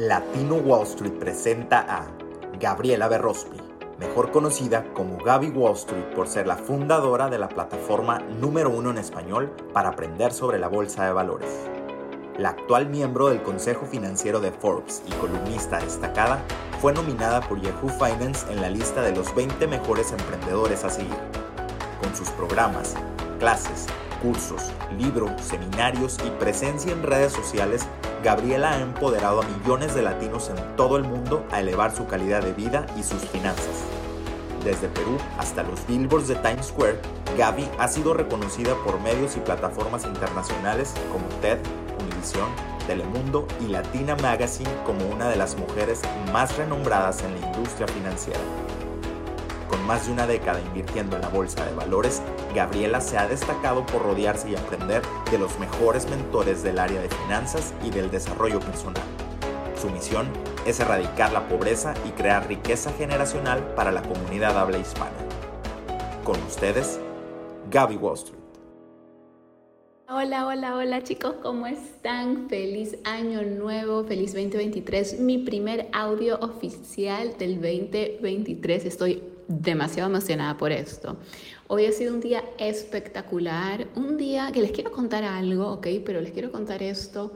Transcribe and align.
Latino 0.00 0.54
Wall 0.54 0.86
Street 0.86 1.12
presenta 1.18 1.80
a 1.80 2.06
Gabriela 2.58 3.06
Berrospi, 3.06 3.58
mejor 3.98 4.30
conocida 4.30 4.82
como 4.94 5.18
Gaby 5.18 5.50
Wall 5.50 5.74
Street 5.74 6.14
por 6.14 6.26
ser 6.26 6.46
la 6.46 6.56
fundadora 6.56 7.28
de 7.28 7.38
la 7.38 7.50
plataforma 7.50 8.18
número 8.40 8.70
uno 8.70 8.92
en 8.92 8.96
español 8.96 9.54
para 9.74 9.90
aprender 9.90 10.32
sobre 10.32 10.58
la 10.58 10.68
bolsa 10.68 11.04
de 11.04 11.12
valores. 11.12 11.50
La 12.38 12.48
actual 12.48 12.88
miembro 12.88 13.28
del 13.28 13.42
Consejo 13.42 13.84
Financiero 13.84 14.40
de 14.40 14.52
Forbes 14.52 15.02
y 15.06 15.12
columnista 15.16 15.80
destacada, 15.80 16.42
fue 16.80 16.94
nominada 16.94 17.42
por 17.42 17.60
Yahoo 17.60 17.90
Finance 17.90 18.50
en 18.50 18.62
la 18.62 18.70
lista 18.70 19.02
de 19.02 19.14
los 19.14 19.34
20 19.34 19.66
mejores 19.66 20.12
emprendedores 20.12 20.82
a 20.82 20.88
seguir. 20.88 21.18
Con 22.02 22.16
sus 22.16 22.30
programas, 22.30 22.94
clases, 23.38 23.86
cursos, 24.22 24.62
libros, 24.96 25.30
seminarios 25.42 26.16
y 26.26 26.30
presencia 26.30 26.90
en 26.90 27.02
redes 27.02 27.34
sociales, 27.34 27.86
Gabriela 28.22 28.72
ha 28.72 28.80
empoderado 28.80 29.40
a 29.40 29.46
millones 29.46 29.94
de 29.94 30.02
latinos 30.02 30.50
en 30.50 30.76
todo 30.76 30.98
el 30.98 31.04
mundo 31.04 31.46
a 31.50 31.60
elevar 31.60 31.94
su 31.94 32.06
calidad 32.06 32.42
de 32.42 32.52
vida 32.52 32.84
y 32.98 33.02
sus 33.02 33.20
finanzas. 33.22 33.84
Desde 34.62 34.88
Perú 34.88 35.16
hasta 35.38 35.62
los 35.62 35.86
billboards 35.86 36.28
de 36.28 36.34
Times 36.36 36.66
Square, 36.66 37.00
Gaby 37.38 37.66
ha 37.78 37.88
sido 37.88 38.12
reconocida 38.12 38.74
por 38.84 39.00
medios 39.00 39.36
y 39.36 39.40
plataformas 39.40 40.04
internacionales 40.04 40.92
como 41.10 41.24
TED, 41.40 41.58
Univision, 41.98 42.48
Telemundo 42.86 43.46
y 43.60 43.68
Latina 43.68 44.16
Magazine 44.16 44.70
como 44.84 45.06
una 45.06 45.30
de 45.30 45.36
las 45.36 45.56
mujeres 45.56 46.02
más 46.30 46.58
renombradas 46.58 47.22
en 47.22 47.40
la 47.40 47.46
industria 47.46 47.88
financiera. 47.88 48.40
Más 49.90 50.06
de 50.06 50.12
una 50.12 50.28
década 50.28 50.60
invirtiendo 50.60 51.16
en 51.16 51.22
la 51.22 51.28
bolsa 51.30 51.66
de 51.66 51.74
valores, 51.74 52.22
Gabriela 52.54 53.00
se 53.00 53.18
ha 53.18 53.26
destacado 53.26 53.84
por 53.86 54.02
rodearse 54.02 54.48
y 54.48 54.54
aprender 54.54 55.02
de 55.32 55.36
los 55.36 55.58
mejores 55.58 56.08
mentores 56.08 56.62
del 56.62 56.78
área 56.78 57.02
de 57.02 57.08
finanzas 57.08 57.74
y 57.84 57.90
del 57.90 58.08
desarrollo 58.08 58.60
personal. 58.60 59.02
Su 59.74 59.90
misión 59.90 60.28
es 60.64 60.78
erradicar 60.78 61.32
la 61.32 61.48
pobreza 61.48 61.92
y 62.06 62.10
crear 62.10 62.46
riqueza 62.46 62.92
generacional 62.92 63.66
para 63.74 63.90
la 63.90 64.02
comunidad 64.02 64.56
habla 64.56 64.78
hispana. 64.78 65.10
Con 66.22 66.40
ustedes, 66.44 67.00
Gaby 67.68 67.96
Wall 67.96 68.14
Street. 68.14 68.38
Hola, 70.08 70.46
hola, 70.46 70.76
hola 70.76 71.02
chicos, 71.02 71.34
¿cómo 71.42 71.66
están? 71.66 72.48
Feliz 72.48 72.96
año 73.02 73.42
nuevo, 73.42 74.04
feliz 74.04 74.34
2023, 74.34 75.18
mi 75.18 75.38
primer 75.38 75.88
audio 75.92 76.38
oficial 76.38 77.36
del 77.38 77.56
2023. 77.56 78.84
Estoy 78.84 79.22
demasiado 79.50 80.08
emocionada 80.08 80.56
por 80.56 80.70
esto. 80.70 81.16
Hoy 81.66 81.86
ha 81.86 81.92
sido 81.92 82.14
un 82.14 82.20
día 82.20 82.44
espectacular, 82.58 83.88
un 83.96 84.16
día 84.16 84.50
que 84.52 84.62
les 84.62 84.70
quiero 84.70 84.92
contar 84.92 85.24
algo, 85.24 85.72
¿ok? 85.72 85.88
Pero 86.04 86.20
les 86.20 86.30
quiero 86.30 86.52
contar 86.52 86.82
esto 86.84 87.32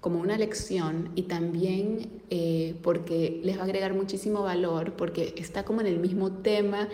como 0.00 0.20
una 0.20 0.36
lección 0.36 1.08
y 1.14 1.22
también 1.22 2.20
eh, 2.28 2.76
porque 2.82 3.40
les 3.42 3.56
va 3.56 3.62
a 3.62 3.64
agregar 3.64 3.94
muchísimo 3.94 4.42
valor, 4.42 4.92
porque 4.92 5.34
está 5.38 5.64
como 5.64 5.80
en 5.80 5.86
el 5.86 5.98
mismo 5.98 6.32
tema 6.32 6.88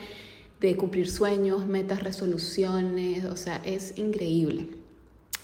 de 0.61 0.77
cumplir 0.77 1.11
sueños, 1.11 1.67
metas, 1.67 2.05
resoluciones, 2.05 3.25
o 3.25 3.37
sea, 3.37 3.61
es 3.65 3.99
increíble. 3.99 4.69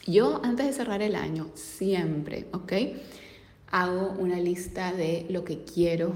Yo 0.07 0.41
antes 0.45 0.67
de 0.67 0.73
cerrar 0.73 1.03
el 1.03 1.17
año, 1.17 1.51
siempre, 1.55 2.47
¿ok? 2.53 2.73
Hago 3.73 4.15
una 4.21 4.39
lista 4.39 4.93
de 4.93 5.27
lo 5.29 5.45
que 5.45 5.65
quiero 5.65 6.13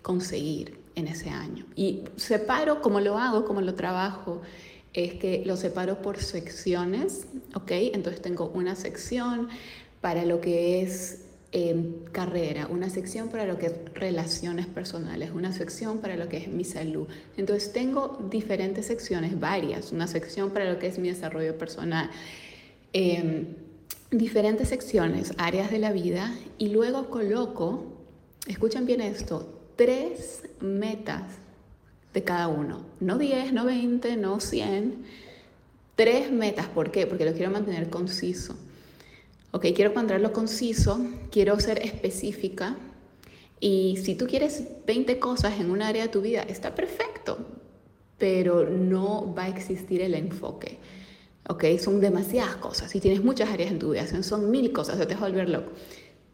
conseguir 0.00 0.83
en 0.94 1.08
ese 1.08 1.30
año. 1.30 1.66
Y 1.76 2.04
separo, 2.16 2.80
como 2.80 3.00
lo 3.00 3.18
hago, 3.18 3.44
como 3.44 3.60
lo 3.60 3.74
trabajo, 3.74 4.42
es 4.92 5.14
que 5.14 5.42
lo 5.44 5.56
separo 5.56 6.00
por 6.00 6.18
secciones, 6.18 7.26
¿ok? 7.54 7.70
Entonces 7.70 8.22
tengo 8.22 8.50
una 8.54 8.76
sección 8.76 9.48
para 10.00 10.24
lo 10.24 10.40
que 10.40 10.82
es 10.82 11.22
em, 11.50 12.04
carrera, 12.12 12.68
una 12.68 12.90
sección 12.90 13.28
para 13.28 13.44
lo 13.44 13.58
que 13.58 13.66
es 13.66 13.74
relaciones 13.94 14.66
personales, 14.66 15.30
una 15.32 15.52
sección 15.52 15.98
para 15.98 16.16
lo 16.16 16.28
que 16.28 16.36
es 16.36 16.48
mi 16.48 16.64
salud. 16.64 17.08
Entonces 17.36 17.72
tengo 17.72 18.18
diferentes 18.30 18.86
secciones, 18.86 19.38
varias, 19.38 19.90
una 19.90 20.06
sección 20.06 20.50
para 20.50 20.72
lo 20.72 20.78
que 20.78 20.86
es 20.86 20.98
mi 20.98 21.08
desarrollo 21.08 21.58
personal, 21.58 22.10
em, 22.92 23.46
diferentes 24.10 24.68
secciones, 24.68 25.32
áreas 25.38 25.70
de 25.70 25.78
la 25.78 25.92
vida, 25.92 26.32
y 26.58 26.68
luego 26.68 27.10
coloco, 27.10 27.84
escuchen 28.46 28.86
bien 28.86 29.00
esto, 29.00 29.53
tres 29.76 30.42
metas 30.60 31.22
de 32.12 32.22
cada 32.22 32.48
uno. 32.48 32.84
No 33.00 33.18
10, 33.18 33.52
no 33.52 33.64
20, 33.64 34.16
no 34.16 34.40
100. 34.40 35.04
Tres 35.96 36.30
metas. 36.30 36.66
¿Por 36.68 36.90
qué? 36.90 37.06
Porque 37.06 37.24
lo 37.24 37.32
quiero 37.32 37.50
mantener 37.50 37.90
conciso. 37.90 38.56
Ok, 39.50 39.66
quiero 39.74 39.92
mantenerlo 39.94 40.32
conciso, 40.32 40.98
quiero 41.30 41.58
ser 41.60 41.80
específica. 41.84 42.76
Y 43.60 43.98
si 44.02 44.16
tú 44.16 44.26
quieres 44.26 44.64
20 44.86 45.18
cosas 45.18 45.60
en 45.60 45.70
un 45.70 45.80
área 45.80 46.02
de 46.02 46.08
tu 46.08 46.20
vida, 46.20 46.42
está 46.42 46.74
perfecto, 46.74 47.38
pero 48.18 48.68
no 48.68 49.32
va 49.32 49.44
a 49.44 49.48
existir 49.48 50.02
el 50.02 50.14
enfoque. 50.14 50.78
Ok, 51.48 51.64
son 51.78 52.00
demasiadas 52.00 52.56
cosas. 52.56 52.90
Si 52.90 53.00
tienes 53.00 53.22
muchas 53.22 53.48
áreas 53.50 53.70
en 53.70 53.78
tu 53.78 53.92
vida, 53.92 54.06
son 54.22 54.50
mil 54.50 54.72
cosas, 54.72 54.98
te 54.98 55.14
vas 55.14 55.22
a 55.22 55.28
volver 55.28 55.48
loco 55.48 55.70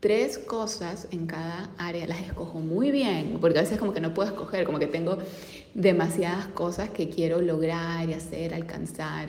tres 0.01 0.39
cosas 0.39 1.07
en 1.11 1.27
cada 1.27 1.71
área, 1.77 2.07
las 2.07 2.21
escojo 2.23 2.59
muy 2.59 2.91
bien, 2.91 3.39
porque 3.41 3.59
a 3.59 3.63
veces 3.63 3.79
como 3.79 3.93
que 3.93 4.01
no 4.01 4.15
puedo 4.15 4.31
escoger, 4.31 4.65
como 4.65 4.79
que 4.79 4.87
tengo 4.87 5.19
demasiadas 5.75 6.47
cosas 6.49 6.89
que 6.91 7.11
quiero 7.11 7.41
lograr 7.43 8.09
y 8.09 8.15
hacer, 8.15 8.55
alcanzar 8.55 9.29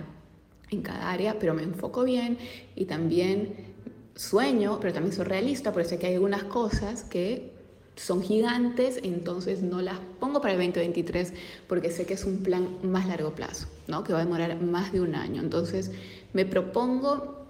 en 0.70 0.82
cada 0.82 1.12
área, 1.12 1.38
pero 1.38 1.54
me 1.54 1.64
enfoco 1.64 2.04
bien 2.04 2.38
y 2.76 2.86
también 2.86 3.72
sueño, 4.16 4.80
pero 4.80 4.94
también 4.94 5.14
soy 5.14 5.26
realista, 5.26 5.74
por 5.74 5.82
eso 5.82 6.00
que 6.00 6.08
hay 6.08 6.14
algunas 6.14 6.46
cosas 6.46 7.03
que 7.03 7.52
son 7.98 8.24
gigantes, 8.24 9.00
entonces 9.03 9.62
no 9.62 9.82
las 9.82 10.00
pongo 10.20 10.42
para 10.42 10.53
el 10.53 10.59
2023 10.59 11.34
porque 11.68 11.92
sé 11.92 12.06
que 12.06 12.14
es 12.14 12.24
un 12.24 12.38
plan 12.38 12.78
más 12.84 13.08
largo 13.08 13.36
plazo, 13.36 13.68
¿no? 13.88 14.03
que 14.03 14.14
va 14.14 14.20
a 14.20 14.24
demorar 14.24 14.59
más 14.62 14.94
de 14.94 15.02
un 15.02 15.16
año. 15.16 15.42
Entonces 15.42 15.92
me 16.34 16.46
propongo 16.46 17.41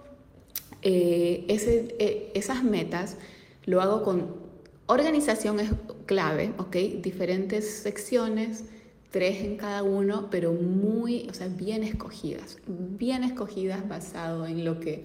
eh, 0.82 1.44
eh, 1.48 2.32
esas 2.34 2.64
metas 2.64 3.16
lo 3.64 3.80
hago 3.80 4.02
con 4.02 4.42
organización 4.86 5.60
es 5.60 5.70
clave, 6.06 6.52
¿ok? 6.58 6.76
Diferentes 7.02 7.68
secciones, 7.70 8.64
tres 9.10 9.42
en 9.44 9.56
cada 9.56 9.82
uno, 9.82 10.28
pero 10.30 10.52
muy, 10.52 11.28
o 11.30 11.34
sea, 11.34 11.48
bien 11.48 11.84
escogidas, 11.84 12.58
bien 12.66 13.24
escogidas 13.24 13.88
basado 13.88 14.46
en 14.46 14.64
lo 14.64 14.80
que 14.80 15.04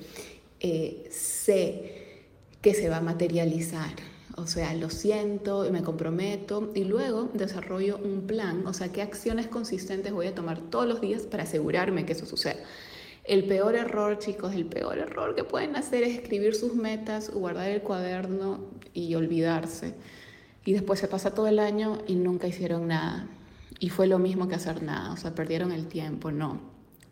eh, 0.59 1.07
sé 1.11 2.23
que 2.61 2.73
se 2.73 2.89
va 2.89 2.97
a 2.97 3.01
materializar. 3.01 3.93
O 4.35 4.45
sea, 4.45 4.73
lo 4.75 4.89
siento, 4.91 5.67
me 5.71 5.81
comprometo 5.81 6.71
y 6.75 6.83
luego 6.83 7.29
desarrollo 7.33 7.99
un 8.03 8.27
plan, 8.27 8.67
o 8.67 8.73
sea, 8.73 8.91
qué 8.91 9.01
acciones 9.01 9.47
consistentes 9.47 10.13
voy 10.13 10.27
a 10.27 10.35
tomar 10.35 10.59
todos 10.59 10.87
los 10.87 11.01
días 11.01 11.23
para 11.23 11.43
asegurarme 11.43 12.05
que 12.05 12.13
eso 12.13 12.25
suceda. 12.27 12.57
El 13.27 13.43
peor 13.43 13.75
error, 13.75 14.19
chicos, 14.19 14.55
el 14.55 14.65
peor 14.65 14.97
error 14.99 15.35
que 15.35 15.43
pueden 15.43 15.75
hacer 15.75 16.03
es 16.03 16.17
escribir 16.17 16.55
sus 16.55 16.75
metas, 16.75 17.29
guardar 17.29 17.69
el 17.69 17.81
cuaderno 17.81 18.61
y 18.93 19.13
olvidarse. 19.15 19.95
Y 20.63 20.71
después 20.71 21.01
se 21.01 21.09
pasa 21.09 21.31
todo 21.31 21.47
el 21.47 21.59
año 21.59 21.97
y 22.07 22.16
nunca 22.16 22.47
hicieron 22.47 22.87
nada. 22.87 23.27
Y 23.79 23.89
fue 23.89 24.07
lo 24.07 24.17
mismo 24.17 24.47
que 24.47 24.55
hacer 24.55 24.81
nada, 24.81 25.11
o 25.11 25.17
sea, 25.17 25.35
perdieron 25.35 25.73
el 25.73 25.87
tiempo, 25.87 26.31
no. 26.31 26.61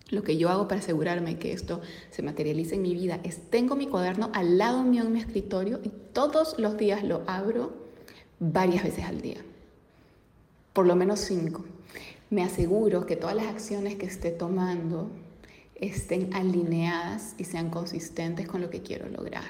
Lo 0.09 0.23
que 0.23 0.37
yo 0.37 0.49
hago 0.49 0.69
para 0.69 0.79
asegurarme 0.79 1.37
que 1.37 1.51
esto 1.51 1.81
se 2.11 2.23
materialice 2.23 2.75
en 2.75 2.83
mi 2.83 2.93
vida 2.93 3.19
es 3.23 3.49
tengo 3.49 3.75
mi 3.75 3.87
cuaderno 3.87 4.29
al 4.33 4.57
lado 4.57 4.83
mío 4.83 5.03
en 5.03 5.11
mi 5.11 5.19
escritorio 5.19 5.81
y 5.83 5.89
todos 6.13 6.57
los 6.57 6.77
días 6.77 7.03
lo 7.03 7.23
abro 7.27 7.73
varias 8.39 8.85
veces 8.85 9.03
al 9.03 9.19
día. 9.19 9.41
Por 10.71 10.85
lo 10.85 10.95
menos 10.95 11.19
cinco. 11.19 11.65
Me 12.29 12.41
aseguro 12.41 13.05
que 13.05 13.17
todas 13.17 13.35
las 13.35 13.47
acciones 13.47 13.95
que 13.95 14.05
esté 14.05 14.31
tomando 14.31 15.09
estén 15.75 16.33
alineadas 16.33 17.35
y 17.37 17.43
sean 17.43 17.69
consistentes 17.69 18.47
con 18.47 18.61
lo 18.61 18.69
que 18.69 18.81
quiero 18.81 19.09
lograr. 19.09 19.43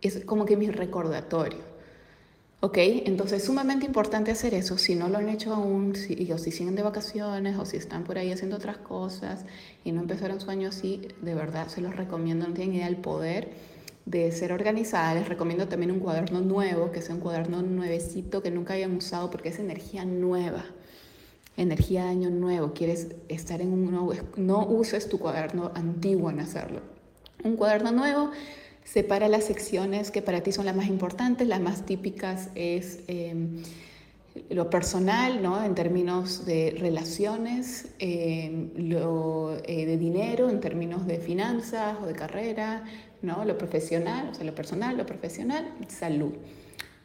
Es 0.00 0.24
como 0.24 0.44
que 0.44 0.56
mi 0.56 0.70
recordatorio. 0.70 1.72
¿Ok? 2.60 2.78
Entonces 2.78 3.40
es 3.40 3.46
sumamente 3.46 3.86
importante 3.86 4.30
hacer 4.30 4.54
eso. 4.54 4.78
Si 4.78 4.94
no 4.94 5.08
lo 5.08 5.18
han 5.18 5.28
hecho 5.28 5.52
aún, 5.52 5.96
si, 5.96 6.30
o 6.30 6.38
si 6.38 6.52
siguen 6.52 6.76
de 6.76 6.82
vacaciones, 6.82 7.58
o 7.58 7.64
si 7.64 7.76
están 7.76 8.04
por 8.04 8.18
ahí 8.18 8.30
haciendo 8.30 8.56
otras 8.56 8.78
cosas 8.78 9.44
y 9.84 9.90
no 9.90 10.02
empezaron 10.02 10.40
su 10.40 10.48
año 10.48 10.68
así, 10.68 11.08
de 11.22 11.34
verdad 11.34 11.66
se 11.68 11.80
los 11.80 11.96
recomiendo. 11.96 12.46
No 12.46 12.54
tienen 12.54 12.76
idea 12.76 12.86
del 12.86 12.98
poder 12.98 13.50
de 14.06 14.30
ser 14.30 14.52
organizada. 14.52 15.14
Les 15.14 15.28
recomiendo 15.28 15.66
también 15.66 15.90
un 15.90 15.98
cuaderno 15.98 16.40
nuevo, 16.40 16.92
que 16.92 17.02
sea 17.02 17.16
un 17.16 17.20
cuaderno 17.20 17.62
nuevecito 17.62 18.42
que 18.42 18.52
nunca 18.52 18.74
hayan 18.74 18.96
usado 18.96 19.28
porque 19.30 19.48
es 19.48 19.58
energía 19.58 20.04
nueva 20.04 20.64
energía 21.56 22.04
de 22.04 22.10
año 22.10 22.30
nuevo, 22.30 22.72
quieres 22.72 23.08
estar 23.28 23.60
en 23.60 23.72
un 23.72 23.90
nuevo, 23.90 24.14
no 24.36 24.66
uses 24.66 25.08
tu 25.08 25.18
cuaderno 25.18 25.70
antiguo 25.74 26.30
en 26.30 26.40
hacerlo. 26.40 26.80
Un 27.44 27.56
cuaderno 27.56 27.92
nuevo 27.92 28.30
separa 28.84 29.28
las 29.28 29.44
secciones 29.44 30.10
que 30.10 30.22
para 30.22 30.42
ti 30.42 30.52
son 30.52 30.66
las 30.66 30.76
más 30.76 30.86
importantes, 30.86 31.46
las 31.46 31.60
más 31.60 31.84
típicas 31.84 32.48
es 32.54 33.00
em, 33.06 33.62
lo 34.48 34.70
personal, 34.70 35.42
¿no? 35.42 35.62
En 35.62 35.74
términos 35.74 36.46
de 36.46 36.74
relaciones, 36.78 37.88
em, 37.98 38.70
lo 38.76 39.56
eh, 39.64 39.86
de 39.86 39.96
dinero, 39.98 40.48
en 40.48 40.60
términos 40.60 41.06
de 41.06 41.18
finanzas 41.18 41.98
o 42.02 42.06
de 42.06 42.14
carrera, 42.14 42.84
¿no? 43.20 43.44
Lo 43.44 43.58
profesional, 43.58 44.30
o 44.30 44.34
sea, 44.34 44.44
lo 44.44 44.54
personal, 44.54 44.96
lo 44.96 45.06
profesional, 45.06 45.74
salud. 45.88 46.32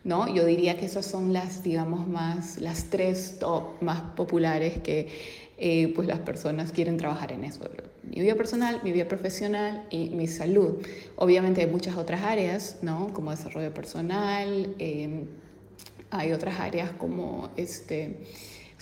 ¿No? 0.03 0.33
Yo 0.33 0.45
diría 0.45 0.77
que 0.77 0.85
esas 0.85 1.05
son 1.05 1.33
las, 1.33 1.63
digamos, 1.63 2.07
más, 2.07 2.59
las 2.59 2.85
tres 2.89 3.37
top 3.39 3.81
más 3.81 4.01
populares 4.15 4.79
que 4.79 5.09
eh, 5.59 5.91
pues 5.95 6.07
las 6.07 6.19
personas 6.19 6.71
quieren 6.71 6.97
trabajar 6.97 7.31
en 7.31 7.43
eso. 7.43 7.61
Mi 8.03 8.21
vida 8.21 8.35
personal, 8.35 8.79
mi 8.83 8.91
vida 8.91 9.07
profesional 9.07 9.85
y 9.89 10.09
mi 10.09 10.27
salud. 10.27 10.85
Obviamente 11.15 11.61
hay 11.61 11.67
muchas 11.67 11.97
otras 11.97 12.21
áreas, 12.21 12.77
¿no? 12.83 13.11
Como 13.11 13.31
desarrollo 13.31 13.73
personal, 13.73 14.75
em, 14.77 15.25
hay 16.11 16.31
otras 16.31 16.59
áreas 16.59 16.91
como 16.91 17.49
este... 17.57 18.17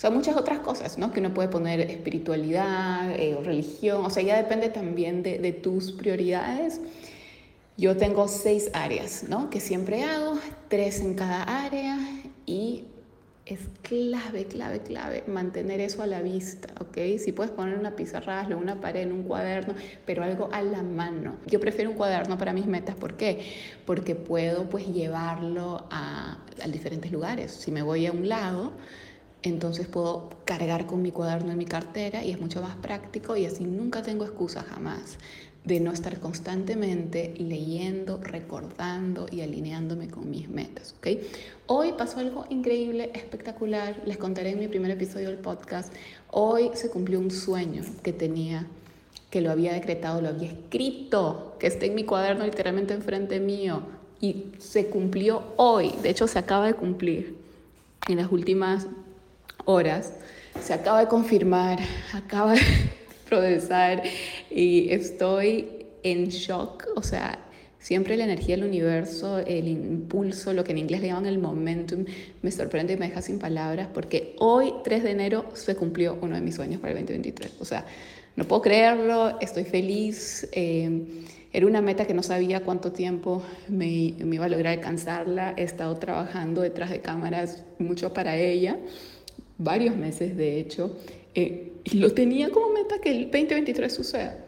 O 0.04 0.10
muchas 0.10 0.36
otras 0.36 0.58
cosas, 0.58 0.98
¿no? 0.98 1.10
Que 1.10 1.20
uno 1.20 1.32
puede 1.32 1.48
poner 1.48 1.80
espiritualidad 1.80 3.18
eh, 3.18 3.34
o 3.34 3.42
religión, 3.42 4.04
o 4.04 4.10
sea, 4.10 4.22
ya 4.22 4.36
depende 4.36 4.68
también 4.68 5.22
de, 5.22 5.38
de 5.38 5.52
tus 5.52 5.90
prioridades. 5.90 6.82
Yo 7.78 7.94
tengo 7.96 8.26
seis 8.26 8.70
áreas, 8.72 9.24
¿no? 9.28 9.50
Que 9.50 9.60
siempre 9.60 10.02
hago, 10.02 10.38
tres 10.68 11.00
en 11.00 11.12
cada 11.12 11.42
área 11.42 11.98
y 12.46 12.84
es 13.44 13.60
clave, 13.82 14.46
clave, 14.46 14.80
clave 14.80 15.24
mantener 15.26 15.80
eso 15.80 16.02
a 16.02 16.06
la 16.06 16.22
vista, 16.22 16.68
¿ok? 16.80 17.18
Si 17.18 17.32
puedes 17.32 17.52
poner 17.52 17.78
una 17.78 17.94
pizarra, 17.94 18.40
hazlo, 18.40 18.56
una 18.56 18.80
pared, 18.80 19.02
en 19.02 19.12
un 19.12 19.24
cuaderno, 19.24 19.74
pero 20.06 20.24
algo 20.24 20.48
a 20.52 20.62
la 20.62 20.82
mano. 20.82 21.36
Yo 21.46 21.60
prefiero 21.60 21.90
un 21.90 21.96
cuaderno 21.96 22.38
para 22.38 22.54
mis 22.54 22.66
metas, 22.66 22.96
¿por 22.96 23.18
qué? 23.18 23.44
Porque 23.84 24.14
puedo 24.14 24.70
pues 24.70 24.86
llevarlo 24.88 25.86
a, 25.90 26.38
a 26.62 26.68
diferentes 26.68 27.12
lugares. 27.12 27.52
Si 27.52 27.70
me 27.70 27.82
voy 27.82 28.06
a 28.06 28.12
un 28.12 28.26
lado, 28.26 28.72
entonces 29.42 29.86
puedo 29.86 30.30
cargar 30.46 30.86
con 30.86 31.02
mi 31.02 31.12
cuaderno 31.12 31.52
en 31.52 31.58
mi 31.58 31.66
cartera 31.66 32.24
y 32.24 32.30
es 32.30 32.40
mucho 32.40 32.62
más 32.62 32.74
práctico 32.76 33.36
y 33.36 33.44
así 33.44 33.64
nunca 33.64 34.02
tengo 34.02 34.24
excusa 34.24 34.62
jamás 34.62 35.18
de 35.66 35.80
no 35.80 35.92
estar 35.92 36.20
constantemente 36.20 37.34
leyendo, 37.38 38.18
recordando 38.22 39.26
y 39.30 39.40
alineándome 39.40 40.08
con 40.08 40.30
mis 40.30 40.48
metas. 40.48 40.94
¿ok? 40.98 41.08
Hoy 41.66 41.92
pasó 41.98 42.20
algo 42.20 42.46
increíble, 42.50 43.10
espectacular, 43.14 44.00
les 44.06 44.16
contaré 44.16 44.50
en 44.50 44.60
mi 44.60 44.68
primer 44.68 44.92
episodio 44.92 45.28
del 45.28 45.38
podcast. 45.38 45.92
Hoy 46.30 46.70
se 46.74 46.88
cumplió 46.88 47.18
un 47.18 47.32
sueño 47.32 47.82
que 48.04 48.12
tenía, 48.12 48.64
que 49.28 49.40
lo 49.40 49.50
había 49.50 49.72
decretado, 49.72 50.20
lo 50.20 50.28
había 50.28 50.52
escrito, 50.52 51.56
que 51.58 51.66
está 51.66 51.84
en 51.86 51.96
mi 51.96 52.04
cuaderno 52.04 52.44
literalmente 52.44 52.94
enfrente 52.94 53.40
mío 53.40 53.82
y 54.20 54.52
se 54.58 54.86
cumplió 54.86 55.42
hoy, 55.56 55.92
de 56.00 56.10
hecho 56.10 56.28
se 56.28 56.38
acaba 56.38 56.66
de 56.66 56.74
cumplir 56.74 57.36
en 58.08 58.18
las 58.18 58.30
últimas 58.30 58.86
horas, 59.64 60.12
se 60.62 60.72
acaba 60.72 61.00
de 61.00 61.08
confirmar, 61.08 61.80
acaba 62.14 62.52
de 62.52 62.60
procesar 63.28 64.02
y 64.50 64.90
estoy 64.90 65.86
en 66.02 66.28
shock, 66.28 66.88
o 66.94 67.02
sea, 67.02 67.38
siempre 67.78 68.16
la 68.16 68.24
energía 68.24 68.56
del 68.56 68.64
universo, 68.64 69.38
el 69.38 69.68
impulso, 69.68 70.52
lo 70.52 70.64
que 70.64 70.72
en 70.72 70.78
inglés 70.78 71.00
le 71.00 71.08
llaman 71.08 71.26
el 71.26 71.38
momentum, 71.38 72.04
me 72.42 72.50
sorprende 72.50 72.94
y 72.94 72.96
me 72.96 73.08
deja 73.08 73.22
sin 73.22 73.38
palabras 73.38 73.88
porque 73.92 74.34
hoy, 74.38 74.72
3 74.84 75.02
de 75.04 75.10
enero, 75.10 75.50
se 75.54 75.76
cumplió 75.76 76.18
uno 76.20 76.34
de 76.34 76.40
mis 76.40 76.54
sueños 76.56 76.80
para 76.80 76.92
el 76.92 76.98
2023. 77.00 77.54
O 77.60 77.64
sea, 77.64 77.84
no 78.36 78.44
puedo 78.44 78.62
creerlo, 78.62 79.38
estoy 79.40 79.64
feliz. 79.64 80.48
Eh, 80.52 81.24
era 81.52 81.66
una 81.66 81.80
meta 81.80 82.06
que 82.06 82.12
no 82.12 82.22
sabía 82.22 82.60
cuánto 82.64 82.92
tiempo 82.92 83.42
me, 83.68 84.14
me, 84.18 84.34
iba 84.34 84.44
a 84.44 84.48
lograr 84.48 84.74
alcanzarla. 84.74 85.54
He 85.56 85.62
estado 85.62 85.96
trabajando 85.96 86.60
detrás 86.60 86.90
de 86.90 87.00
cámaras 87.00 87.64
mucho 87.78 88.12
para 88.12 88.36
ella, 88.36 88.78
varios 89.58 89.96
meses 89.96 90.36
de 90.36 90.60
hecho. 90.60 90.96
Eh, 91.36 91.72
y 91.84 91.98
lo 91.98 92.12
tenía 92.12 92.50
como 92.50 92.70
meta 92.70 92.98
que 92.98 93.10
el 93.10 93.24
2023 93.30 93.94
suceda. 93.94 94.38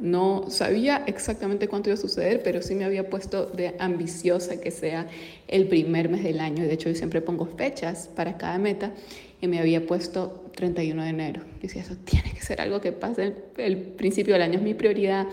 No 0.00 0.50
sabía 0.50 1.04
exactamente 1.06 1.68
cuánto 1.68 1.90
iba 1.90 1.94
a 1.94 2.00
suceder, 2.00 2.42
pero 2.42 2.60
sí 2.60 2.74
me 2.74 2.84
había 2.84 3.08
puesto 3.08 3.46
de 3.46 3.76
ambiciosa 3.78 4.60
que 4.60 4.72
sea 4.72 5.06
el 5.46 5.68
primer 5.68 6.08
mes 6.08 6.24
del 6.24 6.40
año. 6.40 6.64
De 6.64 6.72
hecho, 6.72 6.88
yo 6.88 6.96
siempre 6.96 7.20
pongo 7.20 7.46
fechas 7.46 8.10
para 8.14 8.36
cada 8.36 8.58
meta 8.58 8.92
y 9.40 9.46
me 9.46 9.60
había 9.60 9.86
puesto 9.86 10.50
31 10.56 11.04
de 11.04 11.08
enero. 11.08 11.42
Y 11.58 11.62
decía, 11.62 11.82
eso 11.82 11.94
tiene 12.04 12.32
que 12.32 12.40
ser 12.40 12.60
algo 12.60 12.80
que 12.80 12.90
pase 12.90 13.22
el, 13.22 13.36
el 13.58 13.76
principio 13.78 14.34
del 14.34 14.42
año, 14.42 14.58
es 14.58 14.64
mi 14.64 14.74
prioridad. 14.74 15.28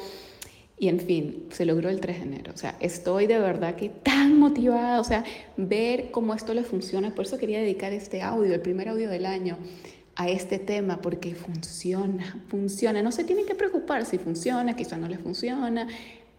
Y 0.77 0.87
en 0.87 0.99
fin, 0.99 1.47
se 1.51 1.65
logró 1.65 1.89
el 1.89 1.99
3 1.99 2.17
de 2.19 2.23
enero. 2.23 2.53
O 2.53 2.57
sea, 2.57 2.77
estoy 2.79 3.27
de 3.27 3.39
verdad 3.39 3.75
que 3.75 3.89
tan 3.89 4.37
motivada, 4.37 5.01
o 5.01 5.03
sea, 5.03 5.25
ver 5.57 6.11
cómo 6.11 6.33
esto 6.33 6.53
le 6.53 6.63
funciona. 6.63 7.13
Por 7.15 7.25
eso 7.25 7.37
quería 7.37 7.59
dedicar 7.59 7.91
este 7.91 8.21
audio, 8.21 8.53
el 8.53 8.61
primer 8.61 8.87
audio 8.87 9.09
del 9.09 9.25
año, 9.25 9.57
a 10.19 10.27
este 10.27 10.59
tema 10.59 11.01
porque 11.01 11.33
funciona, 11.33 12.43
funciona. 12.49 13.01
No 13.01 13.13
se 13.13 13.23
tienen 13.23 13.45
que 13.45 13.55
preocupar 13.55 14.05
si 14.05 14.17
funciona, 14.17 14.75
quizá 14.75 14.97
no 14.97 15.07
les 15.07 15.21
funciona, 15.21 15.87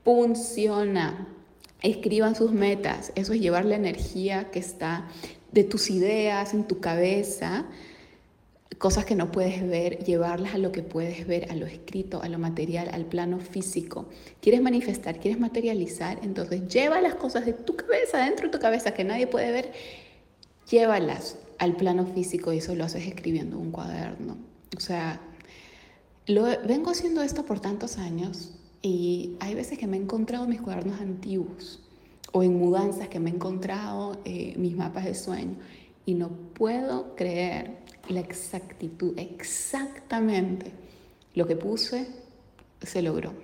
funciona. 0.04 1.26
Escriban 1.80 2.34
sus 2.34 2.52
metas, 2.52 3.10
eso 3.14 3.32
es 3.32 3.40
llevar 3.40 3.64
la 3.64 3.76
energía 3.76 4.50
que 4.50 4.58
está 4.58 5.08
de 5.50 5.64
tus 5.64 5.88
ideas 5.88 6.52
en 6.52 6.64
tu 6.64 6.78
cabeza, 6.80 7.64
cosas 8.76 9.06
que 9.06 9.14
no 9.14 9.32
puedes 9.32 9.66
ver, 9.66 10.04
llevarlas 10.04 10.54
a 10.54 10.58
lo 10.58 10.72
que 10.72 10.82
puedes 10.82 11.26
ver, 11.26 11.50
a 11.50 11.54
lo 11.54 11.64
escrito, 11.64 12.20
a 12.22 12.28
lo 12.28 12.38
material, 12.38 12.90
al 12.92 13.06
plano 13.06 13.40
físico. 13.40 14.10
¿Quieres 14.42 14.60
manifestar? 14.60 15.18
¿Quieres 15.20 15.40
materializar? 15.40 16.18
Entonces 16.22 16.68
lleva 16.68 17.00
las 17.00 17.14
cosas 17.14 17.46
de 17.46 17.54
tu 17.54 17.76
cabeza, 17.76 18.18
dentro 18.18 18.48
de 18.48 18.52
tu 18.52 18.58
cabeza, 18.58 18.92
que 18.92 19.04
nadie 19.04 19.26
puede 19.26 19.50
ver, 19.52 19.72
llévalas 20.70 21.38
al 21.60 21.76
plano 21.76 22.06
físico 22.06 22.52
y 22.52 22.58
eso 22.58 22.74
lo 22.74 22.84
haces 22.84 23.06
escribiendo 23.06 23.58
un 23.58 23.70
cuaderno. 23.70 24.38
O 24.76 24.80
sea, 24.80 25.20
lo, 26.26 26.44
vengo 26.66 26.90
haciendo 26.90 27.22
esto 27.22 27.44
por 27.44 27.60
tantos 27.60 27.98
años 27.98 28.54
y 28.80 29.36
hay 29.40 29.54
veces 29.54 29.78
que 29.78 29.86
me 29.86 29.98
he 29.98 30.00
encontrado 30.00 30.46
mis 30.46 30.62
cuadernos 30.62 31.00
antiguos 31.00 31.82
o 32.32 32.42
en 32.42 32.58
mudanzas 32.58 33.08
que 33.08 33.20
me 33.20 33.28
he 33.28 33.34
encontrado 33.34 34.18
eh, 34.24 34.54
mis 34.56 34.74
mapas 34.74 35.04
de 35.04 35.14
sueño 35.14 35.56
y 36.06 36.14
no 36.14 36.30
puedo 36.30 37.14
creer 37.14 37.76
la 38.08 38.20
exactitud, 38.20 39.18
exactamente 39.18 40.72
lo 41.34 41.46
que 41.46 41.56
puse 41.56 42.06
se 42.80 43.02
logró. 43.02 43.34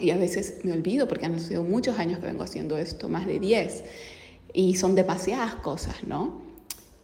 Y 0.00 0.10
a 0.10 0.16
veces 0.16 0.58
me 0.64 0.72
olvido 0.72 1.06
porque 1.06 1.26
han 1.26 1.38
sido 1.38 1.62
muchos 1.62 1.96
años 2.00 2.18
que 2.18 2.26
vengo 2.26 2.42
haciendo 2.42 2.76
esto, 2.76 3.08
más 3.08 3.24
de 3.24 3.38
10, 3.38 3.84
y 4.52 4.74
son 4.74 4.96
demasiadas 4.96 5.54
cosas, 5.54 6.02
¿no? 6.04 6.45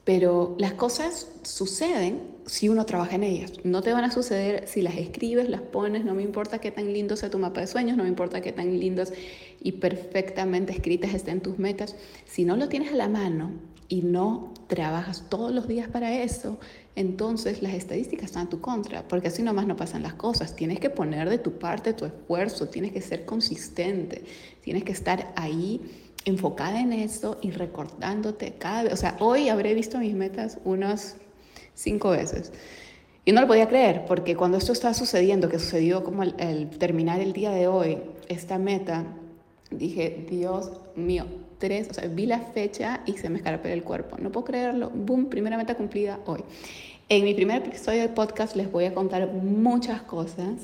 Pero 0.04 0.56
las 0.58 0.72
cosas 0.72 1.28
suceden 1.42 2.32
si 2.46 2.68
uno 2.68 2.86
trabaja 2.86 3.14
en 3.14 3.22
ellas. 3.22 3.52
No 3.62 3.82
te 3.82 3.92
van 3.92 4.04
a 4.04 4.10
suceder 4.10 4.66
si 4.66 4.82
las 4.82 4.96
escribes, 4.96 5.48
las 5.48 5.60
pones, 5.60 6.04
no 6.04 6.14
me 6.14 6.22
importa 6.22 6.58
qué 6.58 6.70
tan 6.70 6.92
lindo 6.92 7.16
sea 7.16 7.30
tu 7.30 7.38
mapa 7.38 7.60
de 7.60 7.66
sueños, 7.66 7.96
no 7.96 8.02
me 8.02 8.08
importa 8.08 8.40
qué 8.40 8.52
tan 8.52 8.78
lindas 8.80 9.12
y 9.60 9.72
perfectamente 9.72 10.72
escritas 10.72 11.14
estén 11.14 11.40
tus 11.40 11.58
metas. 11.58 11.94
Si 12.26 12.44
no 12.44 12.56
lo 12.56 12.68
tienes 12.68 12.92
a 12.92 12.96
la 12.96 13.08
mano 13.08 13.52
y 13.88 14.02
no 14.02 14.52
trabajas 14.66 15.26
todos 15.28 15.52
los 15.52 15.68
días 15.68 15.88
para 15.88 16.20
eso, 16.22 16.58
entonces 16.96 17.62
las 17.62 17.74
estadísticas 17.74 18.26
están 18.26 18.46
a 18.46 18.50
tu 18.50 18.60
contra, 18.60 19.06
porque 19.06 19.28
así 19.28 19.42
nomás 19.42 19.66
no 19.66 19.76
pasan 19.76 20.02
las 20.02 20.14
cosas. 20.14 20.56
Tienes 20.56 20.80
que 20.80 20.90
poner 20.90 21.30
de 21.30 21.38
tu 21.38 21.58
parte 21.58 21.92
tu 21.92 22.04
esfuerzo, 22.04 22.68
tienes 22.68 22.92
que 22.92 23.00
ser 23.00 23.24
consistente, 23.24 24.24
tienes 24.62 24.82
que 24.82 24.92
estar 24.92 25.32
ahí 25.36 25.80
enfocada 26.24 26.80
en 26.80 26.92
eso 26.92 27.38
y 27.42 27.50
recordándote 27.50 28.54
cada 28.58 28.84
vez. 28.84 28.92
O 28.92 28.96
sea, 28.96 29.16
hoy 29.20 29.48
habré 29.48 29.74
visto 29.74 29.98
mis 29.98 30.14
metas 30.14 30.58
unas 30.64 31.16
cinco 31.74 32.10
veces. 32.10 32.52
Y 33.24 33.32
no 33.32 33.40
lo 33.40 33.46
podía 33.46 33.68
creer, 33.68 34.04
porque 34.06 34.34
cuando 34.34 34.58
esto 34.58 34.72
estaba 34.72 34.94
sucediendo, 34.94 35.48
que 35.48 35.58
sucedió 35.58 36.02
como 36.02 36.24
el, 36.24 36.70
terminar 36.78 37.20
el 37.20 37.32
día 37.32 37.52
de 37.52 37.68
hoy, 37.68 37.98
esta 38.28 38.58
meta, 38.58 39.04
dije, 39.70 40.26
Dios 40.28 40.72
mío, 40.96 41.26
tres, 41.58 41.88
o 41.90 41.94
sea, 41.94 42.08
vi 42.08 42.26
la 42.26 42.40
fecha 42.40 43.02
y 43.06 43.12
se 43.12 43.30
me 43.30 43.38
escarapó 43.38 43.68
el 43.68 43.84
cuerpo. 43.84 44.16
No 44.18 44.32
puedo 44.32 44.46
creerlo. 44.46 44.90
Boom, 44.90 45.26
primera 45.26 45.56
meta 45.56 45.76
cumplida 45.76 46.18
hoy. 46.26 46.40
En 47.08 47.24
mi 47.24 47.34
primer 47.34 47.64
episodio 47.64 48.00
del 48.00 48.10
podcast 48.10 48.56
les 48.56 48.70
voy 48.72 48.86
a 48.86 48.94
contar 48.94 49.32
muchas 49.32 50.02
cosas 50.02 50.54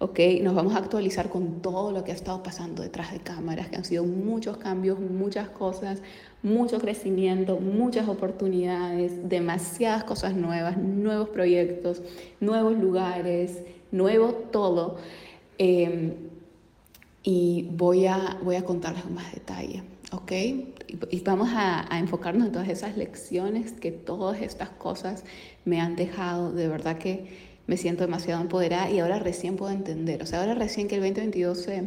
¿ok? 0.00 0.18
Nos 0.42 0.54
vamos 0.54 0.74
a 0.74 0.78
actualizar 0.78 1.28
con 1.28 1.60
todo 1.60 1.92
lo 1.92 2.02
que 2.04 2.10
ha 2.10 2.14
estado 2.14 2.42
pasando 2.42 2.82
detrás 2.82 3.12
de 3.12 3.20
cámaras, 3.20 3.68
que 3.68 3.76
han 3.76 3.84
sido 3.84 4.04
muchos 4.04 4.56
cambios, 4.56 4.98
muchas 4.98 5.50
cosas, 5.50 6.02
mucho 6.42 6.78
crecimiento, 6.78 7.60
muchas 7.60 8.08
oportunidades, 8.08 9.28
demasiadas 9.28 10.04
cosas 10.04 10.34
nuevas, 10.34 10.78
nuevos 10.78 11.28
proyectos, 11.28 12.00
nuevos 12.40 12.78
lugares, 12.78 13.62
nuevo 13.92 14.32
todo. 14.32 14.96
Em, 15.58 16.14
y 17.22 17.68
voy 17.70 18.06
a, 18.06 18.38
voy 18.42 18.56
a 18.56 18.64
contarles 18.64 19.02
con 19.02 19.14
más 19.14 19.30
detalle, 19.34 19.82
¿ok? 20.12 20.32
Y 21.10 21.20
vamos 21.20 21.50
a, 21.52 21.94
a, 21.94 21.98
enfocarnos 21.98 22.46
en 22.46 22.52
todas 22.52 22.68
esas 22.70 22.96
lecciones 22.96 23.72
que 23.72 23.92
todas 23.92 24.40
estas 24.40 24.70
cosas 24.70 25.24
me 25.66 25.78
han 25.78 25.94
dejado. 25.94 26.52
De 26.52 26.68
verdad 26.68 26.96
que 26.96 27.49
me 27.70 27.76
siento 27.76 28.02
demasiado 28.02 28.40
empoderada 28.40 28.90
y 28.90 28.98
ahora 28.98 29.20
recién 29.20 29.54
puedo 29.54 29.70
entender. 29.70 30.24
O 30.24 30.26
sea, 30.26 30.40
ahora 30.40 30.54
recién 30.54 30.88
que 30.88 30.96
el 30.96 31.02
2022 31.02 31.56
se 31.56 31.84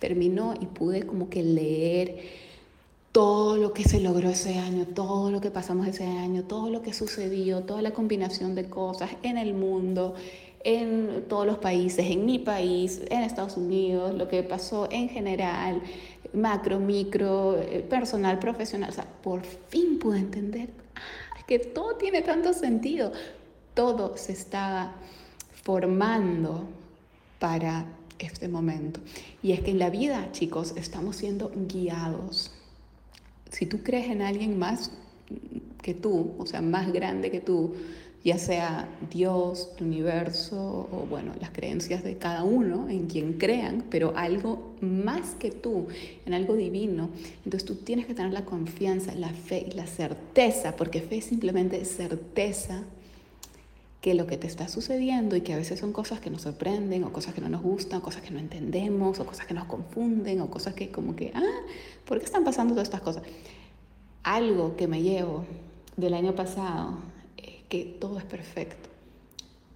terminó 0.00 0.54
y 0.60 0.66
pude 0.66 1.06
como 1.06 1.30
que 1.30 1.44
leer 1.44 2.16
todo 3.12 3.56
lo 3.56 3.72
que 3.72 3.84
se 3.84 4.00
logró 4.00 4.30
ese 4.30 4.58
año, 4.58 4.84
todo 4.84 5.30
lo 5.30 5.40
que 5.40 5.52
pasamos 5.52 5.86
ese 5.86 6.02
año, 6.02 6.42
todo 6.42 6.70
lo 6.70 6.82
que 6.82 6.92
sucedió, 6.92 7.60
toda 7.60 7.82
la 7.82 7.92
combinación 7.92 8.56
de 8.56 8.68
cosas 8.68 9.10
en 9.22 9.38
el 9.38 9.54
mundo, 9.54 10.16
en 10.64 11.26
todos 11.28 11.46
los 11.46 11.58
países, 11.58 12.04
en 12.10 12.26
mi 12.26 12.40
país, 12.40 13.00
en 13.08 13.20
Estados 13.20 13.56
Unidos, 13.56 14.12
lo 14.16 14.26
que 14.26 14.42
pasó 14.42 14.88
en 14.90 15.08
general, 15.08 15.82
macro, 16.32 16.80
micro, 16.80 17.60
eh, 17.60 17.86
personal, 17.88 18.40
profesional. 18.40 18.90
O 18.90 18.92
sea, 18.92 19.06
por 19.22 19.44
fin 19.44 20.00
pude 20.00 20.18
entender 20.18 20.70
ah, 20.96 21.44
que 21.46 21.60
todo 21.60 21.94
tiene 21.94 22.22
tanto 22.22 22.52
sentido. 22.52 23.12
Todo 23.74 24.16
se 24.16 24.32
estaba 24.32 24.94
formando 25.62 26.68
para 27.38 27.86
este 28.18 28.48
momento. 28.48 29.00
Y 29.42 29.52
es 29.52 29.60
que 29.60 29.70
en 29.70 29.78
la 29.78 29.90
vida, 29.90 30.30
chicos, 30.32 30.74
estamos 30.76 31.16
siendo 31.16 31.50
guiados. 31.68 32.52
Si 33.50 33.66
tú 33.66 33.82
crees 33.82 34.10
en 34.10 34.22
alguien 34.22 34.58
más 34.58 34.90
que 35.82 35.94
tú, 35.94 36.32
o 36.38 36.46
sea, 36.46 36.62
más 36.62 36.92
grande 36.92 37.30
que 37.30 37.40
tú, 37.40 37.74
ya 38.24 38.38
sea 38.38 38.88
Dios, 39.10 39.70
el 39.78 39.86
universo 39.86 40.88
o 40.92 41.06
bueno, 41.10 41.32
las 41.40 41.50
creencias 41.50 42.04
de 42.04 42.16
cada 42.18 42.44
uno, 42.44 42.88
en 42.88 43.06
quien 43.06 43.32
crean, 43.34 43.84
pero 43.90 44.12
algo 44.16 44.74
más 44.80 45.34
que 45.34 45.50
tú, 45.50 45.88
en 46.24 46.34
algo 46.34 46.54
divino. 46.54 47.10
Entonces 47.44 47.64
tú 47.64 47.74
tienes 47.74 48.06
que 48.06 48.14
tener 48.14 48.32
la 48.32 48.44
confianza, 48.44 49.14
la 49.14 49.30
fe 49.30 49.66
y 49.68 49.72
la 49.72 49.86
certeza, 49.86 50.76
porque 50.76 51.00
fe 51.00 51.16
es 51.18 51.24
simplemente 51.24 51.84
certeza 51.84 52.84
que 54.02 54.14
lo 54.14 54.26
que 54.26 54.36
te 54.36 54.48
está 54.48 54.66
sucediendo 54.66 55.36
y 55.36 55.42
que 55.42 55.54
a 55.54 55.56
veces 55.56 55.78
son 55.78 55.92
cosas 55.92 56.18
que 56.18 56.28
nos 56.28 56.42
sorprenden 56.42 57.04
o 57.04 57.12
cosas 57.12 57.34
que 57.34 57.40
no 57.40 57.48
nos 57.48 57.62
gustan, 57.62 58.00
o 58.00 58.02
cosas 58.02 58.20
que 58.20 58.32
no 58.32 58.40
entendemos 58.40 59.20
o 59.20 59.24
cosas 59.24 59.46
que 59.46 59.54
nos 59.54 59.66
confunden 59.66 60.40
o 60.40 60.50
cosas 60.50 60.74
que 60.74 60.90
como 60.90 61.14
que, 61.14 61.30
ah, 61.36 61.60
¿por 62.04 62.18
qué 62.18 62.24
están 62.24 62.42
pasando 62.42 62.74
todas 62.74 62.88
estas 62.88 63.00
cosas? 63.00 63.22
Algo 64.24 64.74
que 64.74 64.88
me 64.88 65.02
llevo 65.02 65.44
del 65.96 66.14
año 66.14 66.34
pasado 66.34 66.98
es 67.36 67.62
que 67.68 67.84
todo 67.84 68.18
es 68.18 68.24
perfecto. 68.24 68.88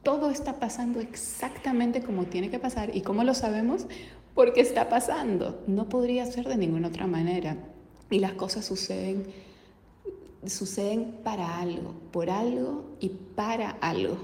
Todo 0.02 0.30
está 0.30 0.58
pasando 0.58 0.98
exactamente 0.98 2.02
como 2.02 2.24
tiene 2.24 2.50
que 2.50 2.58
pasar 2.58 2.96
y 2.96 3.02
cómo 3.02 3.22
lo 3.22 3.32
sabemos 3.32 3.86
porque 4.34 4.60
está 4.60 4.88
pasando. 4.88 5.62
No 5.68 5.88
podría 5.88 6.26
ser 6.26 6.48
de 6.48 6.56
ninguna 6.56 6.88
otra 6.88 7.06
manera. 7.06 7.58
Y 8.10 8.18
las 8.18 8.32
cosas 8.32 8.64
suceden 8.64 9.24
suceden 10.50 11.18
para 11.24 11.58
algo, 11.58 11.94
por 12.12 12.30
algo 12.30 12.84
y 13.00 13.10
para 13.10 13.70
algo. 13.70 14.16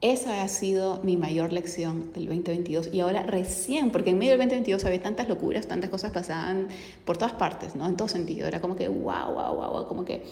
Esa 0.00 0.42
ha 0.42 0.48
sido 0.48 1.00
mi 1.04 1.16
mayor 1.16 1.52
lección 1.52 2.12
del 2.12 2.26
2022. 2.26 2.88
Y 2.92 3.00
ahora 3.00 3.22
recién, 3.22 3.92
porque 3.92 4.10
en 4.10 4.18
medio 4.18 4.32
del 4.32 4.40
2022 4.40 4.84
había 4.84 5.00
tantas 5.00 5.28
locuras, 5.28 5.68
tantas 5.68 5.90
cosas 5.90 6.10
pasaban 6.10 6.68
por 7.04 7.18
todas 7.18 7.34
partes, 7.34 7.76
¿no? 7.76 7.86
En 7.86 7.96
todo 7.96 8.08
sentido. 8.08 8.48
Era 8.48 8.60
como 8.60 8.74
que, 8.74 8.88
wow, 8.88 9.32
wow, 9.32 9.54
wow, 9.54 9.86
como 9.86 10.04
que 10.04 10.24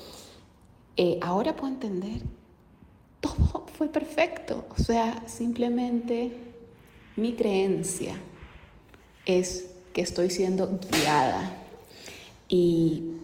eh, 0.97 1.21
ahora 1.23 1.55
puedo 1.55 1.73
entender, 1.73 2.21
todo 3.21 3.67
fue 3.79 3.89
perfecto. 3.89 4.67
O 4.77 4.83
sea, 4.83 5.23
simplemente 5.29 6.33
mi 7.15 7.35
creencia 7.35 8.17
es 9.25 9.71
que 9.93 10.01
estoy 10.01 10.31
siendo 10.31 10.81
guiada. 10.91 11.59
Y 12.49 13.20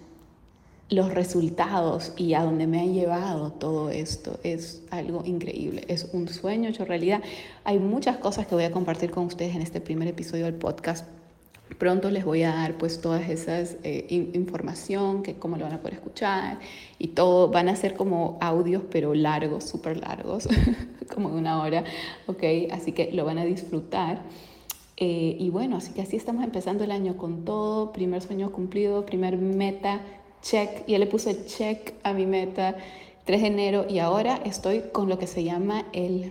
los 0.88 1.12
resultados 1.12 2.12
y 2.16 2.34
a 2.34 2.44
dónde 2.44 2.66
me 2.66 2.80
ha 2.80 2.84
llevado 2.84 3.50
todo 3.50 3.90
esto 3.90 4.38
es 4.44 4.82
algo 4.90 5.22
increíble, 5.24 5.84
es 5.88 6.08
un 6.12 6.28
sueño 6.28 6.70
hecho 6.70 6.84
realidad. 6.84 7.22
Hay 7.64 7.78
muchas 7.78 8.18
cosas 8.18 8.46
que 8.46 8.54
voy 8.54 8.64
a 8.64 8.70
compartir 8.70 9.10
con 9.10 9.26
ustedes 9.26 9.56
en 9.56 9.62
este 9.62 9.80
primer 9.80 10.06
episodio 10.06 10.44
del 10.44 10.54
podcast. 10.54 11.06
Pronto 11.78 12.10
les 12.12 12.24
voy 12.24 12.44
a 12.44 12.52
dar 12.52 12.78
pues 12.78 13.00
todas 13.00 13.28
esas 13.28 13.76
eh, 13.82 14.06
información, 14.34 15.24
que 15.24 15.34
cómo 15.34 15.56
lo 15.56 15.64
van 15.64 15.72
a 15.72 15.78
poder 15.78 15.94
escuchar 15.94 16.60
y 16.98 17.08
todo. 17.08 17.48
Van 17.48 17.68
a 17.68 17.74
ser 17.74 17.94
como 17.94 18.38
audios 18.40 18.84
pero 18.88 19.12
largos, 19.12 19.64
súper 19.64 19.96
largos, 19.96 20.48
como 21.12 21.30
de 21.30 21.38
una 21.38 21.60
hora, 21.60 21.82
¿ok? 22.28 22.44
Así 22.70 22.92
que 22.92 23.10
lo 23.10 23.24
van 23.24 23.38
a 23.38 23.44
disfrutar. 23.44 24.22
Eh, 24.96 25.36
y 25.38 25.50
bueno, 25.50 25.76
así 25.76 25.92
que 25.92 26.00
así 26.00 26.16
estamos 26.16 26.44
empezando 26.44 26.84
el 26.84 26.92
año 26.92 27.16
con 27.16 27.44
todo, 27.44 27.92
primer 27.92 28.22
sueño 28.22 28.52
cumplido, 28.52 29.04
primer 29.04 29.36
meta 29.36 30.00
check, 30.48 30.86
ya 30.86 30.98
le 30.98 31.06
puse 31.06 31.44
check 31.46 31.94
a 32.04 32.12
mi 32.12 32.24
meta 32.24 32.76
3 33.24 33.42
de 33.42 33.46
enero 33.48 33.86
y 33.88 33.98
ahora 33.98 34.40
estoy 34.44 34.84
con 34.92 35.08
lo 35.08 35.18
que 35.18 35.26
se 35.26 35.42
llama 35.42 35.86
el 35.92 36.30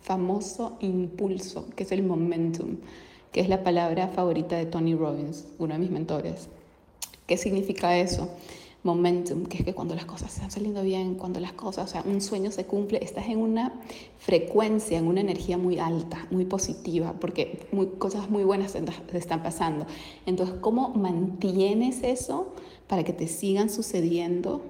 famoso 0.00 0.76
impulso, 0.80 1.66
que 1.74 1.82
es 1.82 1.90
el 1.90 2.04
momentum, 2.04 2.76
que 3.32 3.40
es 3.40 3.48
la 3.48 3.64
palabra 3.64 4.08
favorita 4.08 4.56
de 4.56 4.66
Tony 4.66 4.94
Robbins, 4.94 5.46
uno 5.58 5.74
de 5.74 5.80
mis 5.80 5.90
mentores. 5.90 6.48
¿Qué 7.26 7.36
significa 7.36 7.98
eso? 7.98 8.28
Momentum, 8.84 9.46
que 9.46 9.58
es 9.58 9.64
que 9.64 9.74
cuando 9.74 9.96
las 9.96 10.04
cosas 10.04 10.32
están 10.32 10.52
saliendo 10.52 10.82
bien, 10.82 11.16
cuando 11.16 11.40
las 11.40 11.52
cosas, 11.52 11.88
o 11.88 11.92
sea, 11.92 12.04
un 12.06 12.20
sueño 12.20 12.52
se 12.52 12.64
cumple, 12.64 13.00
estás 13.02 13.26
en 13.26 13.38
una 13.38 13.72
frecuencia, 14.18 14.98
en 14.98 15.08
una 15.08 15.20
energía 15.20 15.58
muy 15.58 15.80
alta, 15.80 16.28
muy 16.30 16.44
positiva, 16.44 17.12
porque 17.20 17.66
cosas 17.98 18.30
muy 18.30 18.44
buenas 18.44 18.74
te 18.74 19.18
están 19.18 19.42
pasando. 19.42 19.84
Entonces, 20.26 20.54
¿cómo 20.60 20.90
mantienes 20.90 22.04
eso? 22.04 22.54
Para 22.88 23.04
que 23.04 23.12
te 23.12 23.28
sigan 23.28 23.70
sucediendo, 23.70 24.62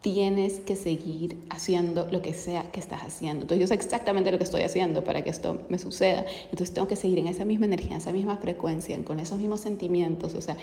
tienes 0.00 0.60
que 0.60 0.76
seguir 0.76 1.36
haciendo 1.50 2.06
lo 2.10 2.22
que 2.22 2.32
sea 2.32 2.70
que 2.70 2.80
estás 2.80 3.02
haciendo. 3.02 3.42
Entonces 3.42 3.60
yo 3.60 3.66
sé 3.66 3.74
exactamente 3.74 4.30
lo 4.30 4.38
que 4.38 4.44
estoy 4.44 4.62
haciendo 4.62 5.02
para 5.02 5.22
que 5.22 5.30
esto 5.30 5.62
me 5.68 5.78
suceda. 5.78 6.24
Entonces 6.44 6.72
tengo 6.72 6.86
que 6.86 6.96
seguir 6.96 7.18
en 7.18 7.26
esa 7.26 7.44
misma 7.44 7.66
energía, 7.66 7.92
en 7.92 7.96
esa 7.96 8.12
misma 8.12 8.36
frecuencia, 8.36 8.96
con 9.04 9.20
esos 9.20 9.38
mismos 9.38 9.60
sentimientos. 9.60 10.34
O 10.34 10.40
sea, 10.40 10.56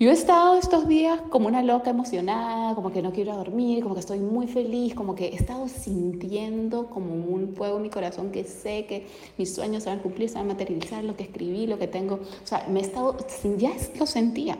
yo 0.00 0.10
he 0.10 0.12
estado 0.12 0.56
estos 0.56 0.86
días 0.86 1.20
como 1.28 1.48
una 1.48 1.60
loca 1.60 1.90
emocionada, 1.90 2.74
como 2.76 2.92
que 2.92 3.02
no 3.02 3.12
quiero 3.12 3.36
dormir, 3.36 3.82
como 3.82 3.94
que 3.94 4.00
estoy 4.00 4.20
muy 4.20 4.46
feliz, 4.46 4.94
como 4.94 5.16
que 5.16 5.26
he 5.26 5.34
estado 5.34 5.66
sintiendo 5.66 6.86
como 6.86 7.12
un 7.12 7.54
fuego 7.56 7.78
en 7.78 7.82
mi 7.82 7.90
corazón 7.90 8.30
que 8.30 8.44
sé 8.44 8.86
que 8.86 9.08
mis 9.36 9.52
sueños 9.52 9.82
se 9.82 9.90
van 9.90 9.98
a 9.98 10.02
cumplir, 10.02 10.28
se 10.28 10.36
van 10.36 10.44
a 10.44 10.54
materializar, 10.54 11.02
lo 11.02 11.16
que 11.16 11.24
escribí, 11.24 11.66
lo 11.66 11.80
que 11.80 11.88
tengo. 11.88 12.14
O 12.14 12.46
sea, 12.46 12.64
me 12.70 12.78
he 12.78 12.82
estado, 12.82 13.16
ya 13.58 13.72
lo 13.98 14.06
sentía, 14.06 14.56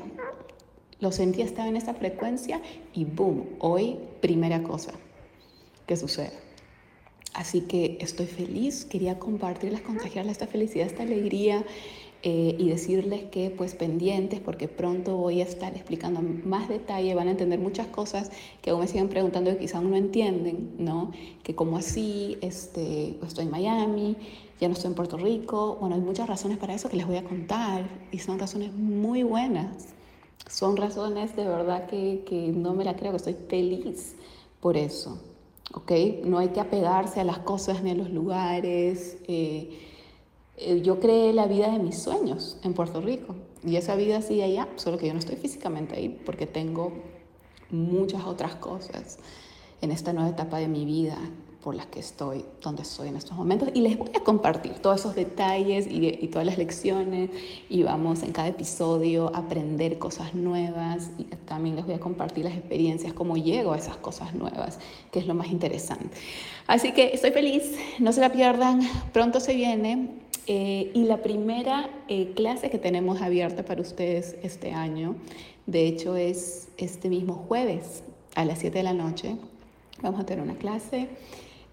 lo 1.01 1.13
sentía, 1.13 1.45
estaba 1.45 1.69
en 1.69 1.77
esa 1.77 1.95
frecuencia 1.95 2.61
y 2.95 3.05
boom, 3.05 3.47
hoy 3.61 3.97
primera 4.21 4.63
cosa 4.63 4.93
que 5.87 5.97
sucede. 5.97 6.33
Así 7.35 7.63
que 7.63 7.99
estoy 8.01 8.27
feliz, 8.27 8.85
quería 8.85 9.19
compartirles, 9.19 9.83
contagiarles 9.83 10.33
esta 10.33 10.47
felicidad, 10.47 10.87
esta 10.87 11.05
alegría 11.05 11.65
eh, 12.25 12.57
y 12.59 12.69
decirles 12.69 13.25
que 13.31 13.51
pues 13.51 13.77
pendientes 13.77 14.41
porque 14.41 14.67
pronto 14.67 15.17
voy 15.17 15.41
a 15.41 15.45
estar 15.45 15.75
explicando 15.77 16.21
más 16.21 16.69
detalle, 16.69 17.15
van 17.15 17.29
a 17.29 17.31
entender 17.31 17.61
muchas 17.61 17.87
cosas 17.87 18.33
que 18.61 18.71
aún 18.71 18.81
me 18.81 18.89
siguen 18.89 19.09
preguntando 19.09 19.53
y 19.53 19.57
quizá 19.57 19.79
aún 19.79 19.91
no 19.91 19.97
entienden, 19.97 20.75
¿no? 20.79 21.13
Que 21.45 21.55
como 21.55 21.77
así, 21.77 22.39
este, 22.41 23.17
estoy 23.25 23.45
en 23.45 23.53
Miami, 23.53 24.17
ya 24.61 24.67
no 24.67 24.75
estoy 24.75 24.89
en 24.89 24.95
Puerto 24.97 25.17
Rico, 25.17 25.77
bueno, 25.81 25.95
hay 25.95 26.01
muchas 26.01 26.29
razones 26.29 26.59
para 26.59 26.75
eso 26.75 26.89
que 26.89 26.97
les 26.97 27.07
voy 27.07 27.19
a 27.19 27.23
contar 27.23 27.89
y 28.11 28.19
son 28.19 28.41
razones 28.41 28.73
muy 28.73 29.23
buenas 29.23 29.95
son 30.49 30.77
razones 30.77 31.35
de 31.37 31.45
verdad 31.45 31.87
que, 31.87 32.25
que 32.27 32.53
no 32.53 32.75
me 32.75 32.85
la 32.85 32.97
creo, 32.97 33.13
que 33.13 33.17
estoy 33.19 33.37
feliz 33.49 34.15
por 34.61 34.77
eso. 34.77 35.19
¿ok? 35.75 35.93
No 36.25 36.39
hay 36.39 36.49
que 36.49 36.61
apegarse 36.61 37.21
a 37.21 37.25
las 37.25 37.39
cosas 37.39 37.83
ni 37.83 37.91
a 37.91 37.95
los 37.95 38.11
lugares. 38.11 39.19
Eh, 39.27 39.79
eh, 40.57 40.81
yo 40.83 41.01
creé 41.01 41.33
la 41.33 41.47
vida 41.47 41.71
de 41.71 41.79
mis 41.79 41.99
sueños 41.99 42.59
en 42.63 42.75
Puerto 42.75 43.01
Rico 43.01 43.35
y 43.65 43.77
esa 43.77 43.95
vida 43.95 44.23
sigue 44.23 44.45
allá, 44.45 44.69
solo 44.77 44.99
que 44.99 45.07
yo 45.07 45.13
no 45.13 45.19
estoy 45.19 45.37
físicamente 45.37 45.97
ahí 45.97 46.21
porque 46.25 46.47
tengo 46.47 46.93
muchas 47.71 48.25
otras 48.25 48.57
cosas 48.57 49.19
en 49.81 49.93
esta 49.93 50.13
nueva 50.13 50.31
etapa 50.31 50.59
de 50.59 50.69
mi 50.69 50.85
vida 50.85 51.19
por 51.63 51.75
las 51.75 51.87
que 51.87 51.99
estoy 51.99 52.45
donde 52.63 52.83
estoy 52.83 53.09
en 53.09 53.17
estos 53.17 53.37
momentos 53.37 53.69
y 53.75 53.81
les 53.81 53.99
voy 53.99 54.11
a 54.15 54.21
compartir 54.21 54.75
todos 54.75 55.01
esos 55.01 55.15
detalles 55.15 55.87
y, 55.91 56.29
todas 56.29 56.47
las 56.47 56.57
lecciones 56.57 57.31
y 57.69 57.83
vamos 57.83 58.23
en 58.23 58.33
cada 58.33 58.49
episodio 58.49 59.35
a 59.35 59.39
aprender 59.39 59.99
cosas 59.99 60.35
nuevas 60.35 61.11
y 61.19 61.25
también 61.25 61.77
les 61.77 61.85
voy 61.85 61.95
a 61.95 62.01
compartir 62.01 62.45
las 62.45 62.55
experiencias, 62.55 63.13
cómo 63.13 63.37
llego 63.37 63.73
a 63.73 63.79
esas 63.79 63.97
cosas 63.97 64.35
nuevas, 64.35 64.79
que 65.11 65.19
es 65.19 65.27
lo 65.27 65.35
más 65.35 65.49
interesante. 65.49 66.17
Así 66.67 66.93
que 66.93 67.11
estoy 67.13 67.33
feliz, 67.33 67.65
no 67.99 68.13
se 68.13 68.21
la 68.21 68.31
pierdan, 68.31 68.81
pronto 69.13 69.41
se 69.41 69.55
viene 69.55 70.11
eh, 70.47 70.93
y 70.95 71.05
la 71.05 71.23
primera 71.23 71.91
eh, 72.09 72.33
clase 72.35 72.71
que 72.71 72.79
tenemos 72.79 73.21
abierta 73.21 73.65
para 73.65 73.81
ustedes 73.81 74.37
este 74.43 74.73
año, 74.73 75.17
de 75.67 75.87
hecho 75.87 76.17
es 76.17 76.69
este 76.79 77.09
mismo 77.09 77.35
jueves 77.35 78.05
a 78.35 78.45
las 78.45 78.61
7 78.61 78.79
de 78.79 78.85
la 78.85 78.95
noche. 78.95 79.37
Vamos 80.01 80.21
a 80.21 80.25
tener 80.25 80.45
una 80.45 80.55
clase 80.55 81.09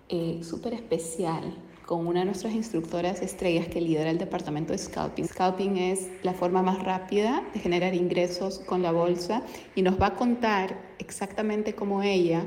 eh, 0.09 0.41
súper 0.43 0.73
especial 0.73 1.55
con 1.85 2.07
una 2.07 2.21
de 2.21 2.25
nuestras 2.25 2.53
instructoras 2.53 3.21
estrellas 3.21 3.67
que 3.67 3.79
lidera 3.79 4.09
el 4.09 4.17
departamento 4.17 4.71
de 4.73 4.79
scalping. 4.79 5.27
Scalping 5.27 5.77
es 5.77 6.09
la 6.23 6.33
forma 6.33 6.63
más 6.63 6.83
rápida 6.83 7.43
de 7.53 7.59
generar 7.59 7.93
ingresos 7.93 8.59
con 8.59 8.81
la 8.81 8.91
bolsa 8.91 9.43
y 9.75 9.83
nos 9.83 10.01
va 10.01 10.07
a 10.07 10.15
contar 10.15 10.79
exactamente 10.97 11.75
cómo 11.75 12.01
ella 12.01 12.43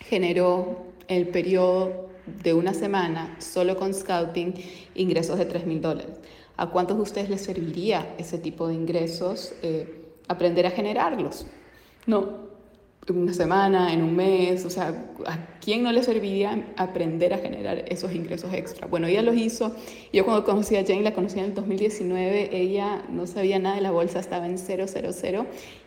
generó 0.00 0.86
el 1.08 1.28
periodo 1.28 2.10
de 2.42 2.54
una 2.54 2.74
semana 2.74 3.36
solo 3.38 3.76
con 3.76 3.94
scalping 3.94 4.54
ingresos 4.94 5.38
de 5.38 5.46
3 5.46 5.66
mil 5.66 5.80
dólares. 5.80 6.20
¿A 6.56 6.68
cuántos 6.68 6.98
de 6.98 7.02
ustedes 7.02 7.30
les 7.30 7.40
serviría 7.40 8.14
ese 8.18 8.38
tipo 8.38 8.68
de 8.68 8.74
ingresos? 8.74 9.54
Eh, 9.62 10.00
aprender 10.28 10.66
a 10.66 10.70
generarlos. 10.70 11.46
No, 12.06 12.49
una 13.08 13.32
semana, 13.32 13.92
en 13.92 14.02
un 14.02 14.14
mes, 14.14 14.64
o 14.64 14.70
sea, 14.70 14.88
¿a 15.26 15.58
quién 15.60 15.82
no 15.82 15.90
le 15.90 16.02
serviría 16.02 16.72
aprender 16.76 17.32
a 17.32 17.38
generar 17.38 17.84
esos 17.88 18.14
ingresos 18.14 18.52
extra? 18.52 18.86
Bueno, 18.86 19.06
ella 19.06 19.22
los 19.22 19.36
hizo, 19.36 19.74
yo 20.12 20.24
cuando 20.24 20.44
conocí 20.44 20.76
a 20.76 20.84
Jane, 20.84 21.02
la 21.02 21.14
conocí 21.14 21.38
en 21.38 21.46
el 21.46 21.54
2019, 21.54 22.50
ella 22.56 23.02
no 23.08 23.26
sabía 23.26 23.58
nada 23.58 23.76
de 23.76 23.80
la 23.80 23.90
bolsa, 23.90 24.20
estaba 24.20 24.46
en 24.46 24.58
000 24.58 24.86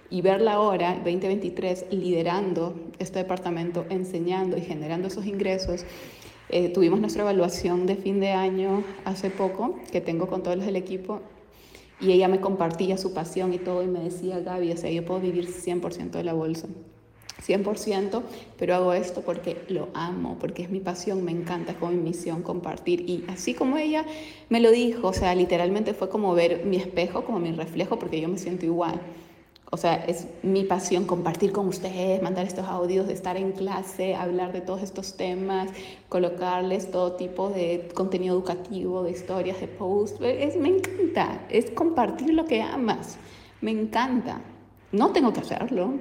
y 0.09 0.21
verla 0.21 0.53
ahora, 0.53 0.95
2023, 1.03 1.85
liderando 1.91 2.75
este 2.99 3.19
departamento, 3.19 3.85
enseñando 3.89 4.57
y 4.57 4.61
generando 4.61 5.07
esos 5.07 5.25
ingresos. 5.25 5.85
Eh, 6.49 6.69
tuvimos 6.69 6.99
nuestra 6.99 7.23
evaluación 7.23 7.85
de 7.85 7.95
fin 7.95 8.19
de 8.19 8.31
año 8.31 8.83
hace 9.05 9.29
poco, 9.29 9.79
que 9.91 10.01
tengo 10.01 10.27
con 10.27 10.43
todos 10.43 10.57
los 10.57 10.65
del 10.65 10.75
equipo, 10.75 11.21
y 11.99 12.11
ella 12.11 12.27
me 12.27 12.41
compartía 12.41 12.97
su 12.97 13.13
pasión 13.13 13.53
y 13.53 13.59
todo, 13.59 13.81
y 13.81 13.87
me 13.87 14.01
decía, 14.01 14.39
Gaby, 14.39 14.71
o 14.71 14.77
sea, 14.77 14.91
yo 14.91 15.05
puedo 15.05 15.19
vivir 15.19 15.47
100% 15.47 16.11
de 16.11 16.23
la 16.23 16.33
bolsa. 16.33 16.67
100%, 17.45 18.21
pero 18.57 18.75
hago 18.75 18.93
esto 18.93 19.21
porque 19.21 19.63
lo 19.69 19.89
amo, 19.93 20.37
porque 20.39 20.63
es 20.63 20.69
mi 20.69 20.79
pasión, 20.79 21.23
me 21.23 21.31
encanta, 21.31 21.73
es 21.73 21.77
como 21.77 21.91
mi 21.91 21.97
misión 21.97 22.41
compartir. 22.41 23.01
Y 23.09 23.25
así 23.27 23.53
como 23.53 23.77
ella 23.77 24.05
me 24.49 24.59
lo 24.59 24.71
dijo, 24.71 25.07
o 25.07 25.13
sea, 25.13 25.35
literalmente 25.35 25.93
fue 25.93 26.09
como 26.09 26.33
ver 26.33 26.65
mi 26.65 26.77
espejo, 26.77 27.25
como 27.25 27.39
mi 27.39 27.51
reflejo, 27.51 27.99
porque 27.99 28.21
yo 28.21 28.29
me 28.29 28.37
siento 28.37 28.65
igual. 28.65 29.01
O 29.73 29.77
sea, 29.77 29.95
es 30.05 30.27
mi 30.43 30.65
pasión 30.65 31.05
compartir 31.05 31.51
con 31.51 31.67
ustedes, 31.67 32.21
mandar 32.21 32.45
estos 32.45 32.67
audios, 32.67 33.09
estar 33.09 33.37
en 33.37 33.53
clase, 33.53 34.13
hablar 34.13 34.53
de 34.53 34.61
todos 34.61 34.83
estos 34.83 35.17
temas, 35.17 35.71
colocarles 36.09 36.91
todo 36.91 37.13
tipo 37.13 37.49
de 37.49 37.89
contenido 37.95 38.35
educativo, 38.35 39.01
de 39.01 39.09
historias, 39.09 39.59
de 39.59 39.67
posts. 39.67 40.21
Es, 40.21 40.57
me 40.57 40.69
encanta, 40.69 41.47
es 41.49 41.71
compartir 41.71 42.35
lo 42.35 42.45
que 42.45 42.61
amas. 42.61 43.17
Me 43.61 43.71
encanta. 43.71 44.41
No 44.91 45.11
tengo 45.11 45.33
que 45.33 45.39
hacerlo, 45.39 45.95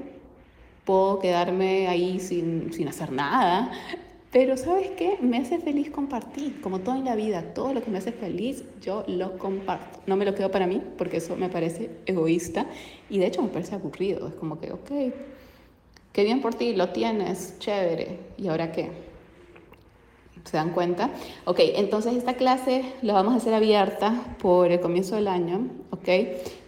puedo 0.85 1.19
quedarme 1.19 1.89
ahí 1.89 2.21
sin, 2.21 2.73
sin 2.73 2.89
hacer 2.89 3.12
nada, 3.12 3.71
pero 4.33 4.57
¿sabes 4.57 4.91
qué? 4.97 5.19
Me 5.21 5.37
hace 5.37 5.59
feliz 5.59 5.91
compartir, 5.91 6.62
como 6.62 6.81
todo 6.81 6.95
en 6.97 7.05
la 7.05 7.15
vida, 7.15 7.53
todo 7.53 7.75
lo 7.75 7.83
que 7.83 7.91
me 7.91 7.99
hace 7.99 8.12
feliz, 8.12 8.65
yo 8.81 9.05
lo 9.07 9.37
comparto. 9.37 10.01
No 10.07 10.17
me 10.17 10.25
lo 10.25 10.35
quedo 10.35 10.51
para 10.51 10.67
mí, 10.67 10.81
porque 10.97 11.19
eso 11.19 11.37
me 11.37 11.51
parece 11.51 11.91
egoísta 12.07 12.65
y 13.11 13.19
de 13.19 13.27
hecho 13.27 13.43
me 13.43 13.49
parece 13.49 13.75
aburrido. 13.75 14.29
Es 14.29 14.35
como 14.35 14.59
que, 14.59 14.73
ok, 14.73 14.91
qué 16.12 16.25
bien 16.25 16.41
por 16.41 16.55
ti, 16.55 16.75
lo 16.75 16.89
tienes, 16.89 17.59
chévere, 17.59 18.21
¿y 18.39 18.49
ahora 18.49 18.73
qué? 18.73 18.91
¿Se 20.45 20.57
dan 20.57 20.71
cuenta? 20.71 21.11
Ok, 21.45 21.61
entonces 21.77 22.15
esta 22.15 22.35
clase 22.35 22.85
la 23.03 23.12
vamos 23.12 23.35
a 23.35 23.37
hacer 23.37 23.53
abierta 23.53 24.35
por 24.41 24.73
el 24.73 24.81
comienzo 24.81 25.15
del 25.15 25.29
año, 25.29 25.69
ok. 25.91 26.09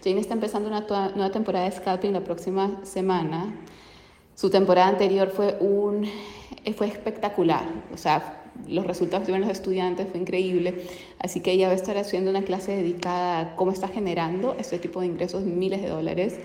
Jane 0.05 0.21
está 0.21 0.35
empezando 0.35 0.69
una 0.69 0.83
nueva 1.15 1.31
temporada 1.31 1.65
de 1.65 1.73
scouting 1.73 2.13
la 2.13 2.23
próxima 2.23 2.85
semana. 2.85 3.55
Su 4.35 4.51
temporada 4.51 4.89
anterior 4.89 5.31
fue, 5.31 5.57
un, 5.61 6.07
fue 6.77 6.89
espectacular, 6.89 7.65
o 7.93 7.97
sea, 7.97 8.43
los 8.69 8.87
resultados 8.87 9.23
que 9.23 9.27
tuvieron 9.27 9.49
los 9.49 9.57
estudiantes 9.57 10.09
fue 10.11 10.21
increíble, 10.21 10.87
así 11.19 11.41
que 11.41 11.53
ella 11.53 11.69
va 11.69 11.73
a 11.73 11.77
estar 11.77 11.97
haciendo 11.97 12.31
una 12.31 12.43
clase 12.43 12.75
dedicada 12.75 13.41
a 13.41 13.57
cómo 13.57 13.71
está 13.71 13.89
generando 13.89 14.57
este 14.59 14.79
tipo 14.79 15.01
de 15.01 15.07
ingresos, 15.07 15.45
miles 15.45 15.83
de 15.83 15.89
dólares, 15.89 16.39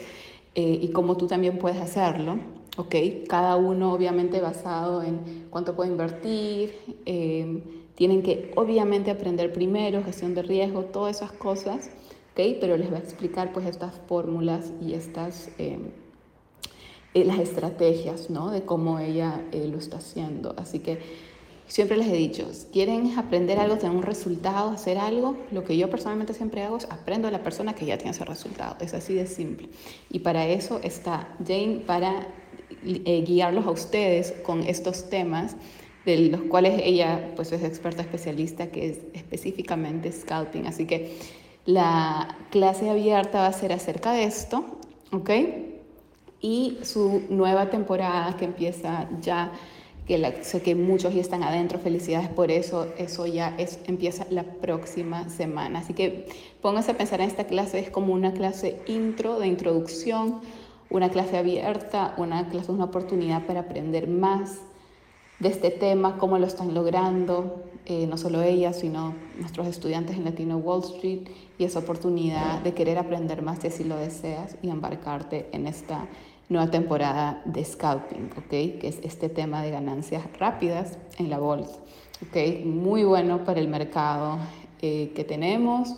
eh, 0.55 0.79
y 0.81 0.89
cómo 0.89 1.17
tú 1.17 1.27
también 1.27 1.58
puedes 1.58 1.79
hacerlo, 1.79 2.39
¿ok? 2.77 2.96
Cada 3.27 3.55
uno 3.55 3.93
obviamente 3.93 4.41
basado 4.41 5.03
en 5.03 5.48
cuánto 5.50 5.75
puede 5.75 5.91
invertir, 5.91 6.75
eh, 7.05 7.63
tienen 7.96 8.22
que 8.24 8.51
obviamente 8.55 9.12
aprender 9.12 9.51
primero 9.51 10.03
gestión 10.03 10.34
de 10.36 10.41
riesgo, 10.41 10.86
todas 10.86 11.17
esas 11.17 11.31
cosas, 11.31 11.89
¿ok? 12.34 12.58
Pero 12.60 12.77
les 12.77 12.91
va 12.91 12.98
a 12.98 13.00
explicar 13.00 13.51
pues 13.51 13.65
estas 13.65 13.96
fórmulas 14.08 14.72
y 14.81 14.93
estas... 14.93 15.50
Eh, 15.58 15.79
eh, 17.13 17.25
las 17.25 17.39
estrategias, 17.39 18.30
¿no? 18.30 18.51
De 18.51 18.63
cómo 18.63 19.00
ella 19.00 19.42
eh, 19.51 19.68
lo 19.68 19.78
está 19.78 19.98
haciendo. 19.98 20.54
Así 20.58 20.80
que 20.80 21.00
siempre 21.68 21.98
les 21.98 22.08
he 22.08 22.13
dicho, 22.13 22.48
quieren 22.72 23.18
aprender 23.18 23.60
algo, 23.60 23.78
tener 23.78 23.96
un 23.96 24.04
resultado, 24.04 24.72
hacer 24.72 24.98
algo, 24.98 25.38
lo 25.51 25.63
que 25.63 25.78
yo 25.78 25.89
personalmente 25.89 26.34
siempre 26.34 26.63
hago 26.63 26.78
es 26.78 26.86
aprendo 26.86 27.28
a 27.28 27.32
la 27.32 27.44
persona 27.44 27.74
que 27.74 27.86
ya 27.86 27.98
tiene 27.98 28.12
ese 28.12 28.25
resultado. 28.25 28.75
Es 28.80 28.94
así 28.94 29.13
de 29.13 29.28
simple. 29.28 29.70
Y 30.10 30.20
para 30.20 30.48
eso 30.48 30.80
está 30.84 31.36
Jane, 31.39 31.82
para 31.86 32.28
eh, 32.84 33.24
guiarlos 33.25 33.66
a 33.66 33.72
ustedes 33.72 34.34
con 34.44 34.63
estos 34.63 35.10
temas 35.10 35.55
de 36.05 36.29
los 36.29 36.42
cuales 36.42 36.81
ella 36.83 37.33
pues 37.36 37.51
es 37.51 37.64
experta 37.64 38.01
especialista 38.01 38.68
que 38.68 38.90
es 38.90 39.00
específicamente 39.14 40.12
scalping. 40.12 40.66
Así 40.66 40.86
que 40.86 41.18
la 41.66 42.38
clase 42.51 42.90
abierta 42.90 43.42
va 43.42 43.48
a 43.48 43.53
ser 43.53 43.74
acerca 43.74 44.14
de 44.14 44.24
esto, 44.24 44.66
¿ok? 45.12 45.29
Y 46.42 46.78
su 46.84 47.24
nueva 47.30 47.70
temporada 47.70 48.36
que 48.38 48.46
empieza 48.46 49.10
ya, 49.22 49.52
que 50.08 50.44
sé 50.44 50.62
que 50.62 50.75
muchos 50.75 51.14
ya 51.14 51.22
están 51.22 51.44
adentro, 51.44 51.80
felicidades 51.80 52.30
por 52.30 52.52
eso, 52.52 52.88
eso 52.98 53.28
ya 53.28 53.56
es, 53.58 53.80
empieza 53.86 54.25
la 54.30 54.44
próxima 54.44 55.30
semana. 55.30 55.80
Así 55.80 55.94
que 55.94 56.28
pónganse 56.62 56.92
a 56.92 56.98
pensar 56.98 57.22
en 57.22 57.28
esta 57.28 57.46
clase, 57.46 57.80
es 57.80 57.90
como 57.90 58.14
una 58.14 58.34
clase 58.34 58.82
intro 58.88 59.40
de 59.40 59.48
introducción, 59.48 60.40
una 60.90 61.10
clase 61.10 61.38
abierta, 61.38 62.16
una 62.18 62.50
clase, 62.50 62.72
una 62.72 62.86
oportunidad 62.86 63.46
para 63.46 63.62
aprender 63.62 64.08
más 64.08 64.60
de 65.40 65.50
este 65.50 65.72
tema, 65.72 66.18
cómo 66.18 66.38
lo 66.38 66.48
están 66.48 66.74
logrando, 66.74 67.64
eh, 67.86 68.08
no 68.08 68.18
solo 68.18 68.42
ella, 68.42 68.74
sino 68.74 69.16
nuestros 69.40 69.68
estudiantes 69.68 70.18
en 70.18 70.25
Latino 70.25 70.58
Wall 70.58 70.84
Street, 70.84 71.30
y 71.58 71.64
esa 71.64 71.80
oportunidad 71.80 72.60
de 72.62 72.74
querer 72.74 72.98
aprender 72.98 73.42
más 73.42 73.60
si 73.60 73.68
así 73.68 73.84
lo 73.84 73.96
deseas 73.96 74.58
y 74.62 74.70
embarcarte 74.70 75.48
en 75.52 75.68
esta 75.68 76.08
nueva 76.50 76.72
temporada 76.72 77.42
de 77.46 77.64
scalping, 77.64 78.31
¿ok? 78.35 78.50
Que 78.50 78.88
es 78.88 79.00
este 79.03 79.29
tema 79.29 79.62
de 79.62 79.70
ganancias 79.70 80.24
rápidas 80.40 80.98
en 81.20 81.29
la 81.29 81.38
bolsa, 81.38 81.79
¿ok? 82.27 82.66
Muy 82.66 83.03
bueno 83.03 83.44
para 83.44 83.59
el 83.59 83.68
mercado 83.68 84.40
eh, 84.81 85.12
que 85.16 85.24
tenemos. 85.24 85.96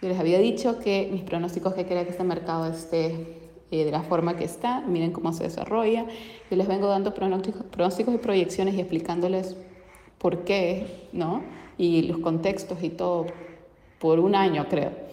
Yo 0.00 0.08
les 0.08 0.18
había 0.18 0.38
dicho 0.38 0.78
que 0.80 1.08
mis 1.12 1.22
pronósticos 1.22 1.74
que 1.74 1.84
quería 1.84 2.04
que 2.04 2.10
este 2.10 2.24
mercado 2.24 2.66
esté 2.66 3.38
eh, 3.70 3.84
de 3.84 3.90
la 3.90 4.02
forma 4.02 4.36
que 4.36 4.44
está, 4.44 4.80
miren 4.80 5.12
cómo 5.12 5.32
se 5.34 5.44
desarrolla. 5.44 6.06
Yo 6.50 6.56
les 6.56 6.66
vengo 6.66 6.88
dando 6.88 7.12
pronósticos, 7.12 7.62
pronósticos 7.64 8.14
y 8.14 8.18
proyecciones 8.18 8.74
y 8.74 8.80
explicándoles 8.80 9.56
por 10.16 10.44
qué, 10.44 11.08
¿no? 11.12 11.42
Y 11.76 12.02
los 12.02 12.18
contextos 12.18 12.82
y 12.82 12.88
todo 12.88 13.26
por 13.98 14.18
un 14.18 14.34
año, 14.34 14.66
creo 14.68 15.11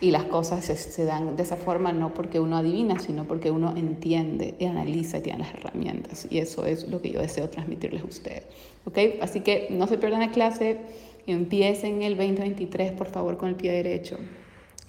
y 0.00 0.10
las 0.10 0.24
cosas 0.24 0.64
se, 0.64 1.04
dan 1.04 1.36
de 1.36 1.42
esa 1.42 1.56
forma 1.56 1.92
no 1.92 2.12
porque 2.12 2.38
uno 2.38 2.58
adivina, 2.58 2.98
sino 2.98 3.24
porque 3.24 3.50
uno 3.50 3.74
entiende 3.76 4.54
y 4.58 4.66
analiza 4.66 5.18
y 5.18 5.22
tiene 5.22 5.38
las 5.38 5.54
herramientas. 5.54 6.26
Y 6.28 6.38
eso 6.38 6.66
es 6.66 6.86
lo 6.88 7.00
que 7.00 7.10
yo 7.10 7.20
deseo 7.20 7.48
transmitirles 7.48 8.02
a 8.02 8.06
ustedes. 8.06 8.44
¿Ok? 8.84 8.98
Así 9.22 9.40
que 9.40 9.68
no 9.70 9.86
se 9.86 9.96
pierdan 9.96 10.20
la 10.20 10.30
clase, 10.30 10.78
empiecen 11.26 12.02
el 12.02 12.16
2023 12.16 12.92
por 12.92 13.06
favor 13.08 13.38
con 13.38 13.48
el 13.48 13.54
pie 13.54 13.72
derecho. 13.72 14.18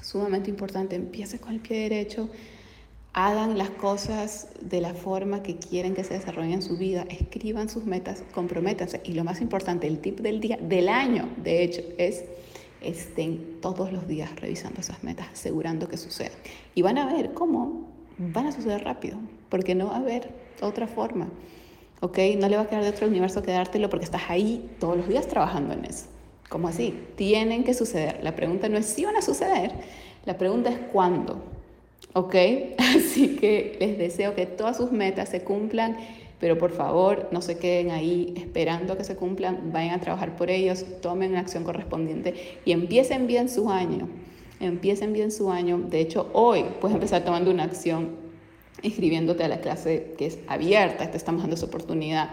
Sumamente 0.01 0.49
importante, 0.49 0.95
empiecen 0.97 1.39
con 1.39 1.53
el 1.53 1.61
pie 1.61 1.89
derecho. 1.89 2.29
Hagan 3.13 3.57
las 3.57 3.69
cosas 3.69 4.49
de 4.61 4.81
la 4.81 4.93
forma 4.93 5.41
que 5.41 5.55
quieren 5.55 5.95
que 5.95 6.03
se 6.03 6.15
desarrollen 6.15 6.51
en 6.51 6.61
su 6.61 6.77
vida, 6.77 7.07
escriban 7.09 7.69
sus 7.69 7.85
metas, 7.85 8.23
comprométanse. 8.33 9.01
Y 9.05 9.13
lo 9.13 9.23
más 9.23 9.41
importante, 9.41 9.87
el 9.87 9.99
tip 9.99 10.19
del 10.19 10.41
día, 10.41 10.57
del 10.61 10.89
año, 10.89 11.29
de 11.37 11.63
hecho, 11.63 11.81
es 11.97 12.25
estén 12.81 13.59
todos 13.61 13.91
los 13.91 14.07
días 14.07 14.35
revisando 14.39 14.81
esas 14.81 15.03
metas, 15.03 15.27
asegurando 15.33 15.87
que 15.87 15.97
suceda. 15.97 16.31
Y 16.75 16.81
van 16.81 16.97
a 16.97 17.11
ver 17.11 17.33
cómo 17.33 17.87
van 18.17 18.47
a 18.47 18.51
suceder 18.51 18.83
rápido, 18.83 19.17
porque 19.49 19.75
no 19.75 19.87
va 19.87 19.95
a 19.95 19.99
haber 19.99 20.29
otra 20.61 20.87
forma. 20.87 21.29
¿Ok? 21.99 22.19
No 22.37 22.47
le 22.47 22.57
va 22.57 22.63
a 22.63 22.67
quedar 22.67 22.83
de 22.83 22.89
otro 22.89 23.07
universo 23.07 23.41
que 23.41 23.51
dártelo 23.51 23.89
porque 23.89 24.05
estás 24.05 24.29
ahí 24.29 24.69
todos 24.79 24.97
los 24.97 25.07
días 25.07 25.27
trabajando 25.27 25.73
en 25.73 25.85
eso. 25.85 26.05
¿Cómo 26.49 26.67
así? 26.67 26.97
Tienen 27.15 27.63
que 27.63 27.73
suceder. 27.73 28.19
La 28.23 28.35
pregunta 28.35 28.69
no 28.69 28.77
es 28.77 28.85
si 28.85 29.03
van 29.03 29.17
a 29.17 29.21
suceder, 29.21 29.71
la 30.25 30.37
pregunta 30.37 30.69
es 30.69 30.79
cuándo. 30.91 31.41
¿Ok? 32.13 32.35
Así 32.77 33.35
que 33.35 33.77
les 33.79 33.97
deseo 33.97 34.33
que 34.33 34.45
todas 34.45 34.77
sus 34.77 34.91
metas 34.91 35.29
se 35.29 35.41
cumplan 35.43 35.97
pero 36.39 36.57
por 36.57 36.71
favor 36.71 37.27
no 37.31 37.41
se 37.41 37.57
queden 37.57 37.91
ahí 37.91 38.33
esperando 38.37 38.93
a 38.93 38.97
que 38.97 39.03
se 39.03 39.15
cumplan, 39.15 39.71
vayan 39.71 39.95
a 39.95 40.01
trabajar 40.01 40.35
por 40.35 40.49
ellos, 40.49 40.85
tomen 41.01 41.33
la 41.33 41.39
acción 41.39 41.63
correspondiente 41.63 42.59
y 42.65 42.71
empiecen 42.71 43.27
bien 43.27 43.49
su 43.49 43.69
año, 43.69 44.07
empiecen 44.59 45.13
bien 45.13 45.31
su 45.31 45.51
año. 45.51 45.79
De 45.79 45.99
hecho, 45.99 46.29
hoy 46.33 46.65
puedes 46.79 46.95
empezar 46.95 47.23
tomando 47.23 47.49
una 47.49 47.63
acción, 47.63 48.15
inscribiéndote 48.81 49.43
a 49.43 49.47
la 49.47 49.61
clase 49.61 50.13
que 50.17 50.27
es 50.27 50.39
abierta, 50.47 51.09
te 51.09 51.17
estamos 51.17 51.41
dando 51.41 51.55
esa 51.55 51.65
oportunidad 51.65 52.29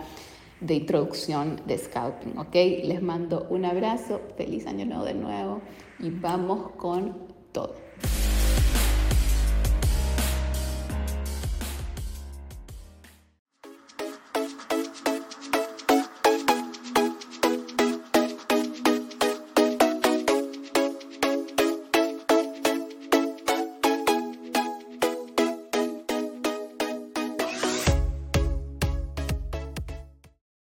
de 0.60 0.74
introducción 0.74 1.60
de 1.66 1.78
scalping, 1.78 2.38
¿ok? 2.38 2.54
Les 2.84 3.02
mando 3.02 3.46
un 3.50 3.64
abrazo, 3.64 4.20
feliz 4.36 4.66
año 4.66 4.86
nuevo 4.86 5.04
de 5.04 5.14
nuevo 5.14 5.60
y 5.98 6.10
vamos 6.10 6.72
con 6.76 7.16
todo. 7.52 7.74